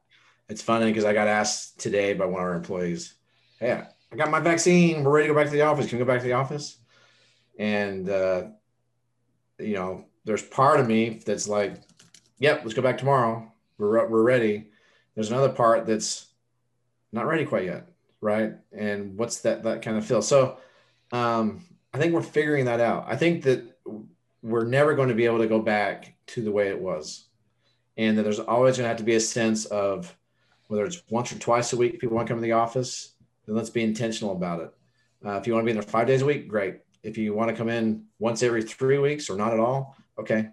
[0.48, 3.14] it's funny because I got asked today by one of our employees,
[3.60, 5.04] "Hey, I got my vaccine.
[5.04, 5.86] We're ready to go back to the office.
[5.86, 6.78] Can we go back to the office?"
[7.58, 8.48] And uh,
[9.58, 11.74] you know, there's part of me that's like,
[12.38, 13.50] "Yep, let's go back tomorrow.
[13.78, 14.70] We're we're ready."
[15.14, 16.26] There's another part that's
[17.12, 17.88] not ready quite yet,
[18.20, 18.54] right?
[18.72, 20.22] And what's that that kind of feel?
[20.22, 20.58] So,
[21.12, 23.06] um, I think we're figuring that out.
[23.08, 23.78] I think that
[24.42, 27.26] we're never going to be able to go back to the way it was,
[27.96, 30.14] and that there's always going to have to be a sense of
[30.68, 33.14] whether it's once or twice a week, people want to come to the office,
[33.46, 34.70] then let's be intentional about it.
[35.26, 36.76] Uh, if you want to be in there five days a week, great.
[37.08, 40.50] If you want to come in once every three weeks or not at all, okay.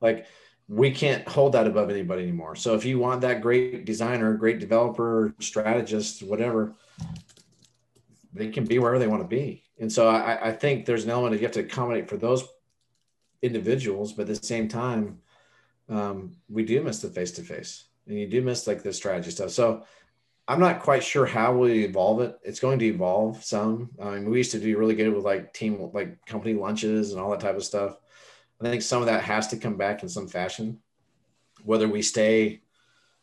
[0.00, 0.26] Like
[0.66, 2.56] we can't hold that above anybody anymore.
[2.56, 6.74] So if you want that great designer, great developer, strategist, whatever,
[8.32, 9.62] they can be wherever they want to be.
[9.78, 12.44] And so I, I think there's an element of you have to accommodate for those
[13.42, 15.18] individuals, but at the same time,
[15.88, 19.30] um, we do miss the face to face and you do miss like the strategy
[19.30, 19.50] stuff.
[19.50, 19.84] So
[20.46, 22.38] I'm not quite sure how we evolve it.
[22.42, 23.90] It's going to evolve some.
[24.00, 27.20] I mean, we used to do really good with like team, like company lunches and
[27.20, 27.96] all that type of stuff.
[28.60, 30.80] I think some of that has to come back in some fashion,
[31.64, 32.62] whether we stay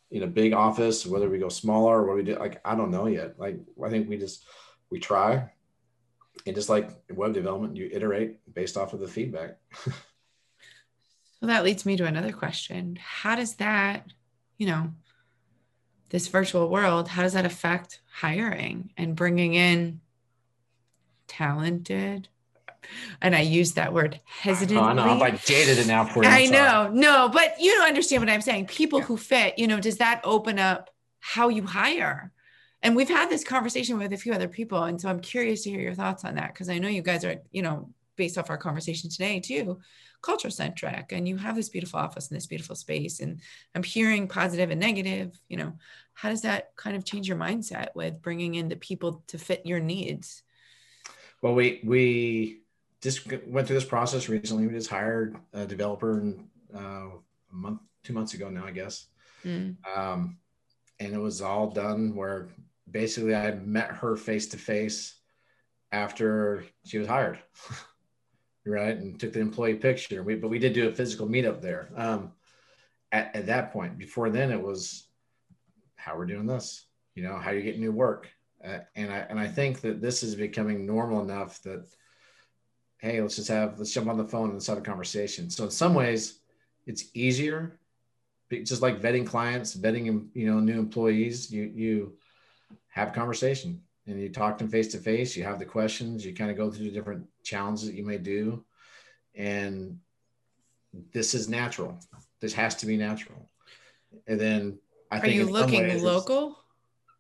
[0.10, 2.92] in a big office, whether we go smaller, or what we do, like, I don't
[2.92, 3.40] know yet.
[3.40, 4.46] Like, I think we just,
[4.90, 5.50] we try
[6.46, 9.58] and just like web development, you iterate based off of the feedback.
[9.86, 9.96] well,
[11.44, 12.98] that leads me to another question.
[13.02, 14.12] How does that,
[14.58, 14.92] you know,
[16.12, 20.02] this virtual world, how does that affect hiring and bringing in
[21.32, 22.28] talented,
[23.22, 24.86] and I use that word hesitantly.
[24.86, 25.04] I know.
[25.04, 26.30] I'm like dated it now for you.
[26.30, 26.90] I know.
[26.92, 28.68] No, but you don't understand what I'm saying.
[28.68, 29.06] People yeah.
[29.06, 30.90] who fit, you know, does that open up
[31.20, 32.32] how you hire?
[32.84, 34.84] And we've had this conversation with a few other people.
[34.84, 37.24] And so I'm curious to hear your thoughts on that because I know you guys
[37.24, 39.80] are, you know, based off our conversation today too,
[40.22, 41.12] culture centric.
[41.12, 43.20] And you have this beautiful office and this beautiful space.
[43.20, 43.42] And
[43.76, 45.74] I'm hearing positive and negative, you know,
[46.14, 49.66] how does that kind of change your mindset with bringing in the people to fit
[49.66, 50.44] your needs?
[51.42, 52.62] Well, we, we,
[53.02, 54.68] just went through this process recently.
[54.68, 56.36] We just hired a developer
[56.74, 57.20] uh, a
[57.52, 59.08] month, two months ago now, I guess.
[59.44, 59.76] Mm.
[59.96, 60.38] Um,
[61.00, 62.50] and it was all done where
[62.90, 65.16] basically I met her face to face
[65.92, 67.40] after she was hired,
[68.66, 68.98] right?
[68.98, 70.24] And took the employee picture.
[70.24, 71.90] We, but we did do a physical meetup there.
[71.96, 72.32] Um,
[73.12, 75.08] at, at that point, before then, it was
[75.96, 76.86] how we're doing this.
[77.16, 78.30] You know, how you get new work.
[78.64, 81.88] Uh, and I and I think that this is becoming normal enough that
[83.02, 85.50] hey, let's just have, let's jump on the phone and let's have a conversation.
[85.50, 86.40] So in some ways,
[86.86, 87.80] it's easier,
[88.52, 92.14] just like vetting clients, vetting, you know, new employees, you, you
[92.90, 96.26] have a conversation and you talk to them face to face, you have the questions,
[96.26, 98.64] you kind of go through the different challenges that you may do.
[99.36, 100.00] And
[101.14, 102.00] this is natural.
[102.40, 103.50] This has to be natural.
[104.28, 104.80] And then
[105.12, 106.58] I Are think you looking local?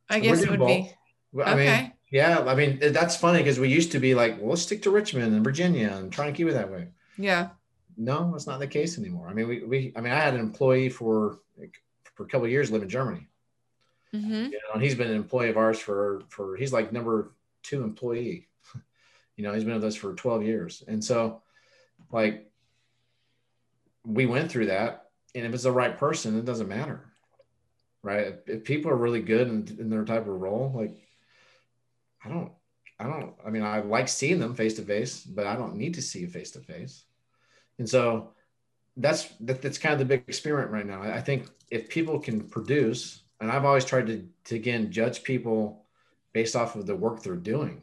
[0.09, 0.93] I guess it would be.
[1.39, 1.81] I okay.
[1.81, 4.81] Mean, yeah, I mean that's funny because we used to be like, well, let's stick
[4.83, 6.89] to Richmond and Virginia and try and keep it that way.
[7.17, 7.49] Yeah.
[7.95, 9.29] No, that's not the case anymore.
[9.29, 11.39] I mean, we, we I mean, I had an employee for
[12.15, 13.27] for a couple of years live in Germany.
[14.15, 14.45] Mm-hmm.
[14.45, 17.33] You know, and he's been an employee of ours for for he's like number
[17.63, 18.47] two employee.
[19.35, 20.83] you know, he's been with us for 12 years.
[20.87, 21.41] And so
[22.11, 22.51] like
[24.05, 25.09] we went through that.
[25.33, 27.05] And if it's the right person, it doesn't matter.
[28.03, 28.35] Right.
[28.47, 30.97] If people are really good in, in their type of role, like
[32.25, 32.51] I don't,
[32.99, 35.95] I don't, I mean, I like seeing them face to face, but I don't need
[35.95, 37.05] to see you face to face.
[37.79, 38.33] And so
[38.97, 41.01] that's, that, that's kind of the big experiment right now.
[41.01, 45.85] I think if people can produce, and I've always tried to, to again, judge people
[46.31, 47.81] based off of the work they're doing,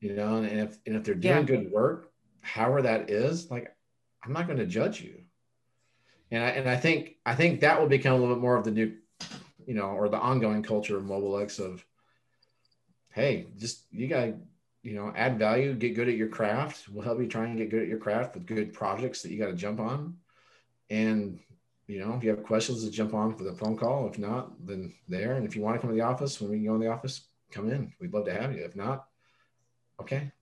[0.00, 1.42] you know, and if, and if they're doing yeah.
[1.42, 2.12] good work,
[2.42, 3.74] however that is, like,
[4.22, 5.22] I'm not going to judge you.
[6.30, 8.64] And I, and I think, I think that will become a little bit more of
[8.64, 8.94] the new,
[9.66, 11.84] you know, or the ongoing culture of Mobelux of,
[13.12, 14.34] hey, just you got
[14.84, 16.90] you know, add value, get good at your craft.
[16.90, 19.38] We'll help you try and get good at your craft with good projects that you
[19.38, 20.18] got to jump on.
[20.90, 21.40] And,
[21.86, 24.08] you know, if you have questions to jump on for the phone call.
[24.08, 25.34] If not, then there.
[25.34, 27.28] And if you want to come to the office, when we go in the office,
[27.50, 27.92] come in.
[28.00, 28.64] We'd love to have you.
[28.64, 29.06] If not,
[30.00, 30.32] okay.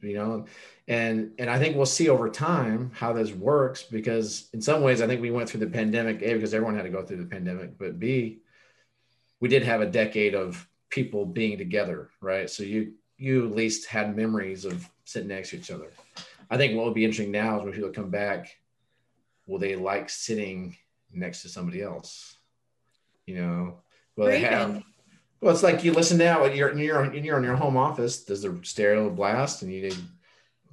[0.00, 0.46] You know,
[0.86, 5.02] and and I think we'll see over time how this works because in some ways
[5.02, 7.24] I think we went through the pandemic, A, because everyone had to go through the
[7.24, 8.38] pandemic, but B,
[9.40, 12.48] we did have a decade of people being together, right?
[12.48, 15.90] So you you at least had memories of sitting next to each other.
[16.48, 18.56] I think what will be interesting now is when people come back,
[19.48, 20.76] will they like sitting
[21.12, 22.36] next to somebody else?
[23.26, 23.80] You know,
[24.16, 24.82] well they have.
[25.40, 26.44] Well, it's like you listen now.
[26.44, 28.24] You're you're you're in your home office.
[28.24, 29.90] Does the stereo blast and you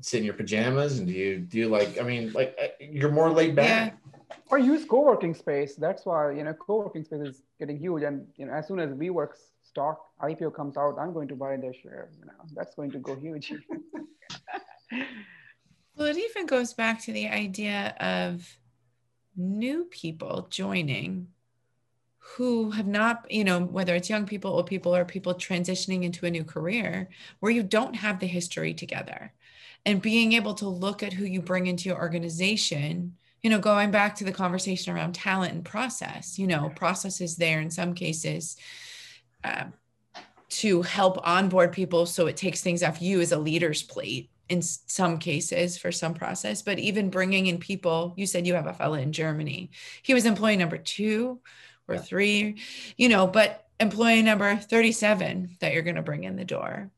[0.01, 1.99] sit in your pajamas and do you do you like?
[1.99, 3.93] I mean, like uh, you're more laid back.
[3.93, 3.99] Yeah
[4.51, 8.45] or use co-working space that's why you know co-working space is getting huge and you
[8.45, 9.37] know as soon as WeWorks
[9.75, 12.09] stock IPO comes out, I'm going to buy their share.
[12.17, 13.51] You know, that's going to go huge.
[15.95, 18.47] well, it even goes back to the idea of
[19.35, 21.27] new people joining
[22.17, 26.25] who have not, you know, whether it's young people, old people, or people transitioning into
[26.25, 27.09] a new career
[27.39, 29.31] where you don't have the history together.
[29.85, 33.15] And being able to look at who you bring into your organization
[33.45, 37.35] you know, going back to the conversation around talent and process, you know, process is
[37.35, 38.57] there in some cases
[39.43, 39.71] um,
[40.49, 44.61] to help onboard people so it takes things off you as a leader's plate in
[44.61, 48.73] some cases for some process but even bringing in people you said you have a
[48.73, 49.71] fella in germany.
[50.03, 51.39] He was employee number two
[51.87, 52.01] or yeah.
[52.01, 52.57] three
[52.97, 56.89] you know but employee number 37 that you're going to bring in the door.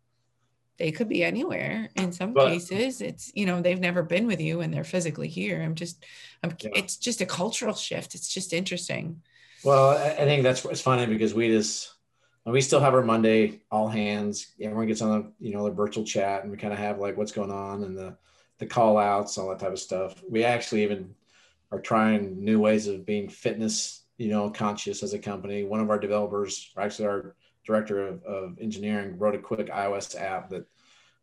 [0.78, 1.90] They could be anywhere.
[1.96, 5.28] In some but, cases it's you know they've never been with you and they're physically
[5.28, 5.62] here.
[5.62, 6.06] I'm just
[6.44, 6.72] i'm yeah.
[6.76, 8.14] it's just a cultural shift.
[8.14, 9.22] It's just interesting.
[9.64, 11.97] Well i think that's what's funny because we just
[12.48, 14.54] and we still have our Monday all hands.
[14.62, 17.18] Everyone gets on the you know the virtual chat, and we kind of have like
[17.18, 18.16] what's going on and the
[18.58, 20.24] the call outs, all that type of stuff.
[20.30, 21.14] We actually even
[21.74, 25.66] are trying new ways of being fitness, you know, conscious as a company.
[25.66, 27.36] One of our developers, actually our
[27.66, 30.66] director of, of engineering, wrote a quick iOS app that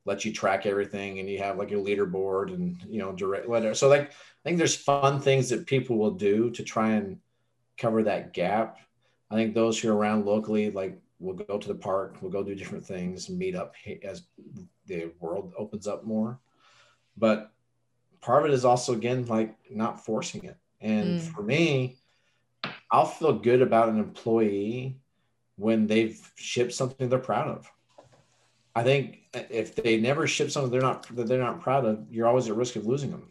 [0.04, 3.74] lets you track everything and you have like your leaderboard and you know direct whatever.
[3.74, 4.14] So like I
[4.44, 7.18] think there's fun things that people will do to try and
[7.78, 8.76] cover that gap.
[9.30, 12.42] I think those who are around locally, like we'll go to the park, we'll go
[12.42, 14.24] do different things, meet up as
[14.86, 16.38] the world opens up more.
[17.16, 17.50] But
[18.20, 20.56] part of it is also again like not forcing it.
[20.80, 21.34] And mm.
[21.34, 21.96] for me,
[22.90, 24.98] I'll feel good about an employee
[25.56, 27.70] when they've shipped something they're proud of.
[28.76, 32.26] I think if they never ship something they're not that they're not proud of, you're
[32.26, 33.30] always at risk of losing them.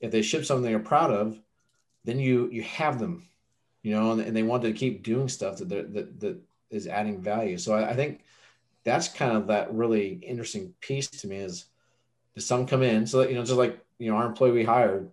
[0.00, 1.40] If they ship something they're proud of,
[2.04, 3.28] then you you have them,
[3.82, 6.40] you know, and, and they want to keep doing stuff that that that
[6.70, 7.58] is adding value.
[7.58, 8.22] So I, I think
[8.84, 11.66] that's kind of that really interesting piece to me is
[12.34, 13.06] does some come in.
[13.06, 15.10] So that you know just like you know our employee we hired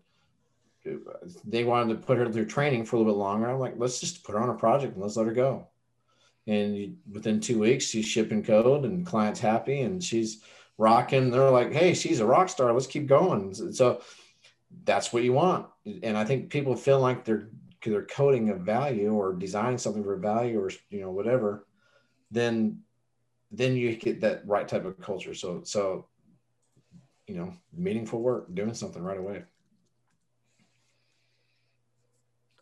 [1.46, 3.50] they wanted to put her through training for a little bit longer.
[3.50, 5.68] I'm like let's just put her on a project and let's let her go.
[6.46, 10.42] And within two weeks she's shipping code and clients happy and she's
[10.78, 11.32] rocking.
[11.32, 12.72] They're like hey she's a rock star.
[12.72, 13.54] Let's keep going.
[13.74, 14.02] So
[14.84, 15.68] that's what you want.
[16.04, 17.50] And i think people feel like they're
[17.90, 21.66] they're coding a value or designing something for value or you know whatever
[22.32, 22.80] then
[23.52, 25.34] then you get that right type of culture.
[25.34, 26.08] So so
[27.28, 29.44] you know meaningful work doing something right away.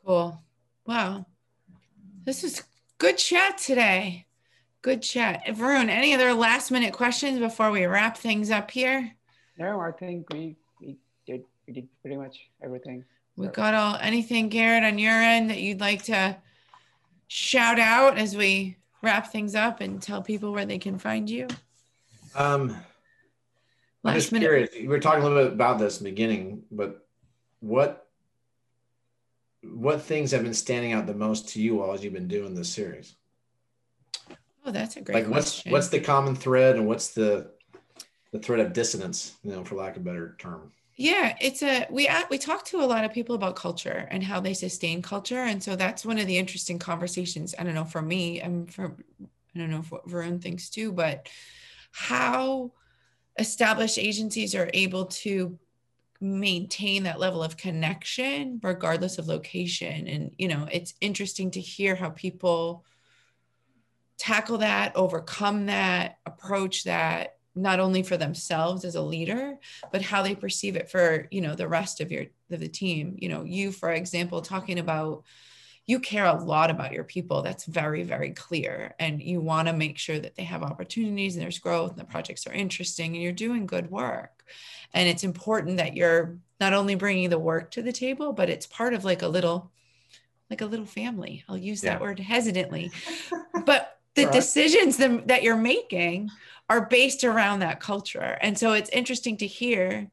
[0.05, 0.41] Cool.
[0.85, 1.25] Wow.
[2.23, 2.63] This is
[2.97, 4.27] good chat today.
[4.81, 5.45] Good chat.
[5.47, 9.11] Varun, any other last minute questions before we wrap things up here?
[9.57, 13.03] No i think we we did we did pretty much everything
[13.37, 16.35] we got all anything garrett on your end that you'd like to
[17.27, 21.47] shout out as we wrap things up and tell people where they can find you
[22.35, 22.75] um
[24.05, 24.45] I'm just minute.
[24.45, 24.69] curious.
[24.73, 27.07] We were talking a little bit about this in the beginning, but
[27.59, 28.07] what
[29.63, 32.53] what things have been standing out the most to you all as you've been doing
[32.53, 33.15] this series?
[34.63, 35.71] Oh, that's a great like question.
[35.71, 37.51] what's what's the common thread and what's the
[38.31, 40.71] the thread of dissonance, you know, for lack of a better term?
[40.97, 44.39] Yeah, it's a we we talk to a lot of people about culture and how
[44.39, 47.53] they sustain culture, and so that's one of the interesting conversations.
[47.59, 50.93] I don't know for me, and for I don't know if what Varun thinks too,
[50.93, 51.27] but
[51.91, 52.71] how
[53.37, 55.59] established agencies are able to
[56.21, 61.93] maintain that level of connection regardless of location and you know it's interesting to hear
[61.93, 62.85] how people
[64.17, 69.55] tackle that overcome that approach that not only for themselves as a leader
[69.91, 73.15] but how they perceive it for you know the rest of your of the team
[73.17, 75.23] you know you for example talking about
[75.87, 77.41] you care a lot about your people.
[77.41, 78.95] That's very, very clear.
[78.99, 82.05] And you want to make sure that they have opportunities and there's growth and the
[82.05, 84.43] projects are interesting and you're doing good work.
[84.93, 88.65] And it's important that you're not only bringing the work to the table, but it's
[88.65, 89.71] part of like a little,
[90.49, 91.43] like a little family.
[91.47, 91.91] I'll use yeah.
[91.91, 92.91] that word hesitantly.
[93.65, 94.33] but the right.
[94.33, 96.29] decisions that you're making
[96.69, 98.37] are based around that culture.
[98.41, 100.09] And so it's interesting to hear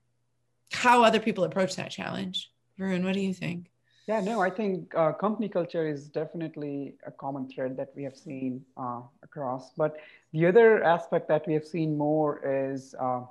[0.73, 2.51] how other people approach that challenge.
[2.79, 3.71] Varun, what do you think?
[4.09, 8.17] Yeah, no, I think uh, company culture is definitely a common thread that we have
[8.17, 9.71] seen uh, across.
[9.77, 9.97] But
[10.33, 13.23] the other aspect that we have seen more is, uh,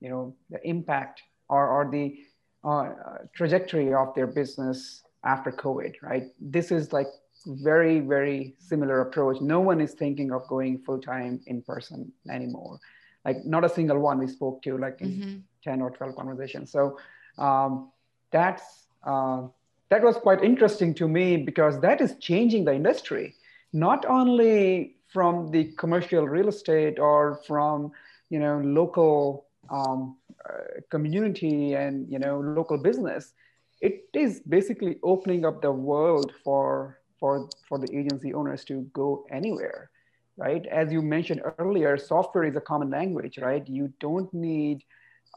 [0.00, 2.18] you know, the impact or, or the
[2.62, 2.90] uh,
[3.34, 6.28] trajectory of their business after COVID, right?
[6.40, 7.08] This is like
[7.46, 9.40] very, very similar approach.
[9.40, 12.78] No one is thinking of going full time in person anymore.
[13.24, 15.38] Like not a single one we spoke to, like in mm-hmm.
[15.62, 16.70] 10 or 12 conversations.
[16.70, 16.98] So
[17.38, 17.90] um,
[18.30, 19.42] that's uh,
[19.90, 23.34] that was quite interesting to me because that is changing the industry,
[23.72, 27.92] not only from the commercial real estate or from
[28.30, 30.16] you know local um,
[30.48, 33.34] uh, community and you know local business.
[33.80, 39.24] It is basically opening up the world for for for the agency owners to go
[39.30, 39.90] anywhere
[40.36, 44.82] right as you mentioned earlier software is a common language right you don't need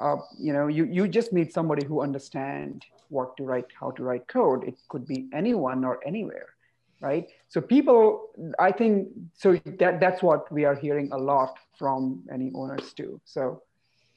[0.03, 4.03] uh, you know you, you just need somebody who understand what to write, how to
[4.03, 4.63] write code.
[4.63, 6.49] It could be anyone or anywhere,
[7.01, 7.27] right?
[7.47, 8.29] So people,
[8.59, 13.19] I think, so that, that's what we are hearing a lot from any owners too.
[13.25, 13.61] So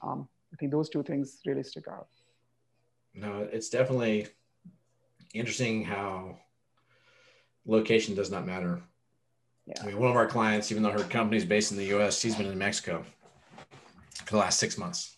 [0.02, 2.08] um, I think those two things really stick out.
[3.14, 4.28] No, it's definitely
[5.34, 6.38] interesting how
[7.68, 8.80] location does not matter.
[9.66, 9.74] Yeah.
[9.82, 12.18] I mean, one of our clients, even though her company is based in the U.S.,
[12.18, 13.04] she's been in Mexico
[14.24, 15.16] for the last six months.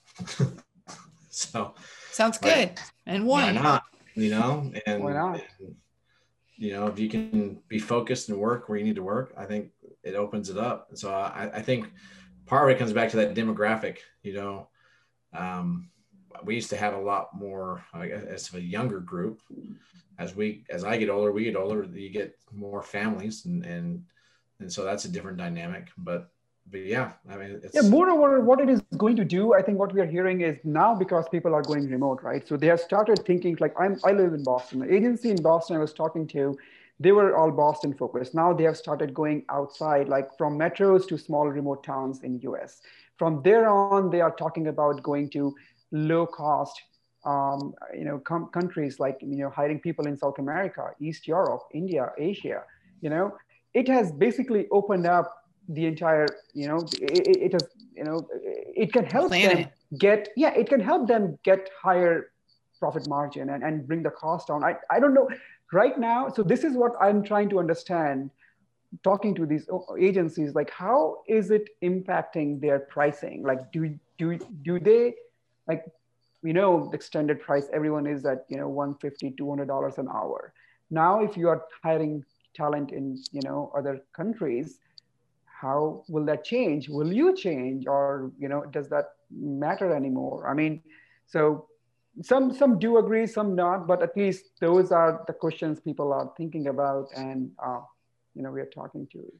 [1.30, 1.74] so
[2.10, 2.72] sounds good.
[3.06, 3.44] And why?
[3.44, 3.84] Why not?
[4.14, 5.42] You know, and why not?
[5.60, 5.76] And,
[6.56, 9.46] you know, if you can be focused and work where you need to work, I
[9.46, 9.70] think
[10.02, 10.88] it opens it up.
[10.90, 11.90] And so I, I think
[12.46, 13.98] part of it comes back to that demographic.
[14.22, 14.68] You know,
[15.32, 15.90] um,
[16.44, 19.40] we used to have a lot more I guess, as a younger group.
[20.20, 21.82] As we as I get older, we get older.
[22.04, 24.04] You get more families, and and
[24.60, 25.88] and so that's a different dynamic.
[25.96, 26.30] But
[26.70, 27.88] but yeah, I mean, it's, yeah.
[27.88, 30.94] Moreover, what it is going to do, I think, what we are hearing is now
[30.94, 32.46] because people are going remote, right?
[32.46, 33.98] So they have started thinking like I'm.
[34.04, 34.80] I live in Boston.
[34.80, 36.56] The agency in Boston I was talking to,
[36.98, 38.34] they were all Boston focused.
[38.34, 42.82] Now they have started going outside, like from metros to small remote towns in US.
[43.16, 45.54] From there on, they are talking about going to
[45.92, 46.82] low cost
[47.24, 51.62] um, you know, com- countries like, you know, hiring people in South America, East Europe,
[51.72, 52.62] India, Asia,
[53.00, 53.36] you know,
[53.74, 55.36] it has basically opened up
[55.68, 59.58] the entire, you know, it, it has, you know, it can help Planet.
[59.58, 59.68] them
[59.98, 62.32] get, yeah, it can help them get higher
[62.78, 64.64] profit margin and, and bring the cost down.
[64.64, 65.28] I, I don't know
[65.72, 66.28] right now.
[66.30, 68.30] So this is what I'm trying to understand
[69.04, 69.68] talking to these
[70.00, 73.44] agencies, like how is it impacting their pricing?
[73.44, 75.14] Like, do, do, do they,
[75.68, 75.84] like
[76.42, 80.52] we know the extended price everyone is at you know 150 200 dollars an hour.
[80.90, 82.24] Now if you are hiring
[82.54, 84.80] talent in you know other countries
[85.60, 86.88] how will that change?
[86.88, 90.48] Will you change or you know does that matter anymore?
[90.48, 90.82] I mean
[91.26, 91.66] so
[92.22, 96.32] some some do agree some not but at least those are the questions people are
[96.36, 97.80] thinking about and uh,
[98.34, 99.32] you know we are talking to.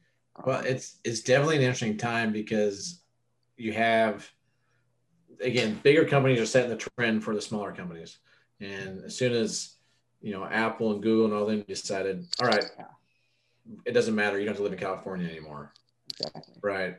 [0.45, 3.01] Well it's it's definitely an interesting time because
[3.57, 4.29] you have
[5.41, 8.17] again, bigger companies are setting the trend for the smaller companies.
[8.59, 9.75] And as soon as
[10.21, 12.65] you know Apple and Google and all them decided, all right,
[13.85, 15.73] it doesn't matter, you don't have to live in California anymore.
[16.09, 16.53] Exactly.
[16.61, 16.97] Right.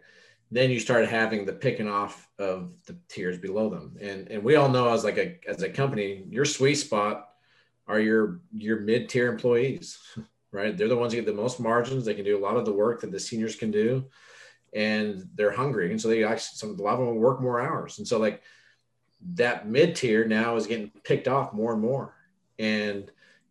[0.50, 3.96] Then you start having the picking off of the tiers below them.
[4.00, 7.28] And and we all know as like a as a company, your sweet spot
[7.86, 9.98] are your your mid-tier employees,
[10.52, 10.76] right?
[10.76, 12.04] They're the ones who get the most margins.
[12.04, 14.04] They can do a lot of the work that the seniors can do
[14.72, 15.90] and they're hungry.
[15.90, 17.98] And so they actually, some, a lot of them will work more hours.
[17.98, 18.42] And so like
[19.34, 22.14] that mid tier now is getting picked off more and more
[22.58, 23.10] and,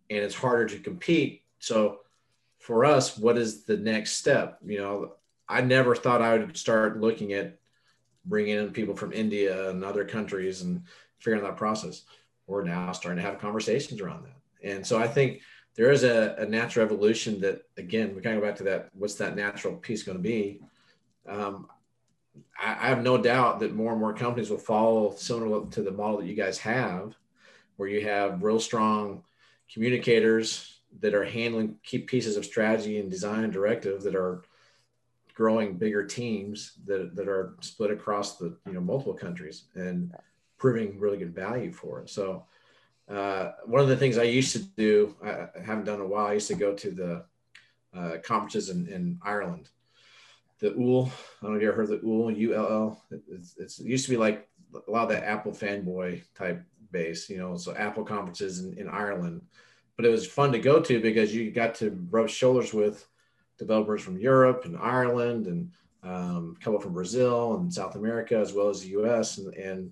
[0.10, 1.44] and it's harder to compete.
[1.60, 2.00] So
[2.60, 4.60] for us, what is the next step?
[4.66, 5.14] You know,
[5.48, 7.58] I never thought I would start looking at
[8.26, 10.84] bringing in people from India and other countries and
[11.20, 12.04] figuring out that process.
[12.48, 14.70] We're now starting to have conversations around that.
[14.70, 15.42] And so I think
[15.76, 18.90] there is a, a natural evolution that, again, we kind of go back to that.
[18.94, 20.60] What's that natural piece going to be?
[21.28, 21.68] Um,
[22.60, 25.92] I, I, have no doubt that more and more companies will follow similar to the
[25.92, 27.16] model that you guys have,
[27.78, 29.24] where you have real strong
[29.72, 34.44] communicators that are handling key pieces of strategy and design and directive that are
[35.34, 40.14] growing bigger teams that, that are split across the you know multiple countries and
[40.58, 42.10] proving really good value for it.
[42.10, 42.46] So
[43.10, 46.28] uh, one of the things I used to do, I haven't done in a while.
[46.28, 47.26] I used to go to the
[47.98, 49.70] uh, conferences in, in Ireland
[50.62, 51.08] the Úll.
[51.08, 53.04] I don't know if you ever heard the Úll, U L L.
[53.28, 54.48] It's, it's, it used to be like
[54.88, 58.88] a lot of that Apple fanboy type base, you know, so Apple conferences in, in
[58.88, 59.42] Ireland.
[59.98, 63.08] But it was fun to go to because you got to rub shoulders with
[63.58, 65.72] developers from Europe and Ireland and
[66.04, 69.40] um, a couple from Brazil and South America as well as the US.
[69.40, 69.92] And, and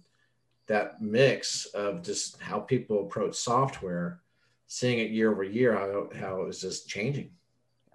[0.67, 4.21] that mix of just how people approach software,
[4.67, 7.31] seeing it year over year, how, how it was just changing.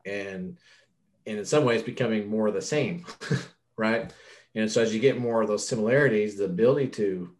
[0.04, 0.58] And
[1.26, 3.04] and in some ways becoming more the same,
[3.76, 4.12] right?
[4.54, 7.34] And so as you get more of those similarities, the ability to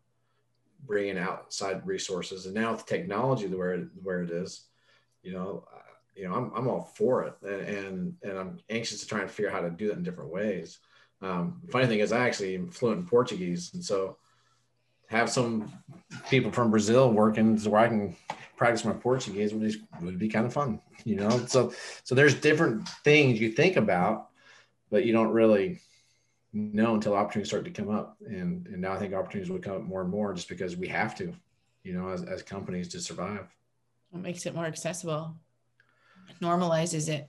[0.85, 4.66] bring in outside resources, and now with technology the where where it is,
[5.22, 5.78] you know, uh,
[6.16, 9.30] you know, I'm I'm all for it, and, and and I'm anxious to try and
[9.30, 10.78] figure out how to do that in different ways.
[11.22, 14.18] Um, funny thing is, I actually am fluent in Portuguese, and so
[15.09, 15.72] have some
[16.28, 18.16] people from Brazil working so I can
[18.57, 21.30] practice my Portuguese would be, would be kind of fun, you know?
[21.46, 21.72] So,
[22.05, 24.28] so there's different things you think about,
[24.90, 25.80] but you don't really
[26.52, 28.16] know until opportunities start to come up.
[28.26, 30.88] And, and now I think opportunities will come up more and more just because we
[30.88, 31.32] have to,
[31.82, 33.46] you know, as, as companies to survive.
[34.12, 35.34] It makes it more accessible,
[36.40, 37.28] normalizes it.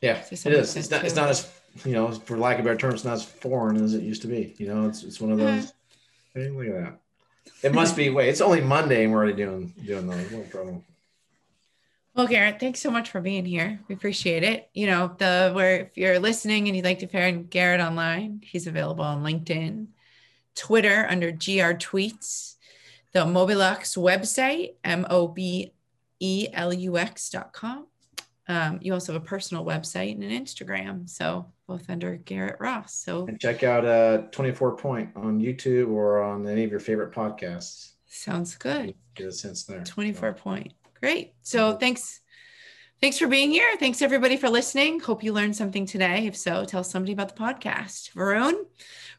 [0.00, 0.76] Yeah, it is.
[0.76, 1.52] It's not, it's not as,
[1.84, 4.28] you know, for lack of better terms, it's not as foreign as it used to
[4.28, 4.54] be.
[4.58, 5.72] You know, it's, it's one of those,
[6.34, 6.98] hey, look at that.
[7.62, 8.10] It must be.
[8.10, 10.30] Wait, it's only Monday, and we're already doing doing those.
[10.30, 10.84] No problem.
[12.14, 13.80] Well, Garrett, thanks so much for being here.
[13.88, 14.68] We appreciate it.
[14.74, 18.66] You know, the where if you're listening and you'd like to find Garrett online, he's
[18.66, 19.86] available on LinkedIn,
[20.54, 22.56] Twitter under GR Tweets,
[23.12, 25.72] the Mobelux website, M O B
[26.20, 27.86] E L U X dot com.
[28.48, 31.08] Um, you also have a personal website and an Instagram.
[31.08, 32.94] So both under Garrett Ross.
[32.94, 37.12] So and check out uh 24 Point on YouTube or on any of your favorite
[37.12, 37.92] podcasts.
[38.06, 38.94] Sounds good.
[39.14, 39.84] Get a sense there.
[39.84, 40.72] 24 Point.
[41.00, 41.34] Great.
[41.42, 42.20] So thanks.
[43.00, 43.76] Thanks for being here.
[43.78, 45.00] Thanks everybody for listening.
[45.00, 46.26] Hope you learned something today.
[46.28, 48.12] If so, tell somebody about the podcast.
[48.12, 48.54] Varun,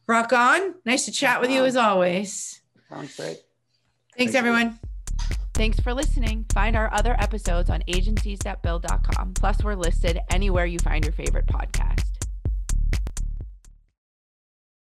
[0.08, 0.76] rock on.
[0.86, 2.62] Nice to chat with you as always.
[2.90, 3.26] Sounds great.
[3.28, 3.44] Thanks,
[4.18, 4.80] Thanks, everyone.
[5.54, 6.46] Thanks for listening.
[6.52, 9.34] Find our other episodes on agenciesthatbuild.com.
[9.36, 12.13] Plus, we're listed anywhere you find your favorite podcast.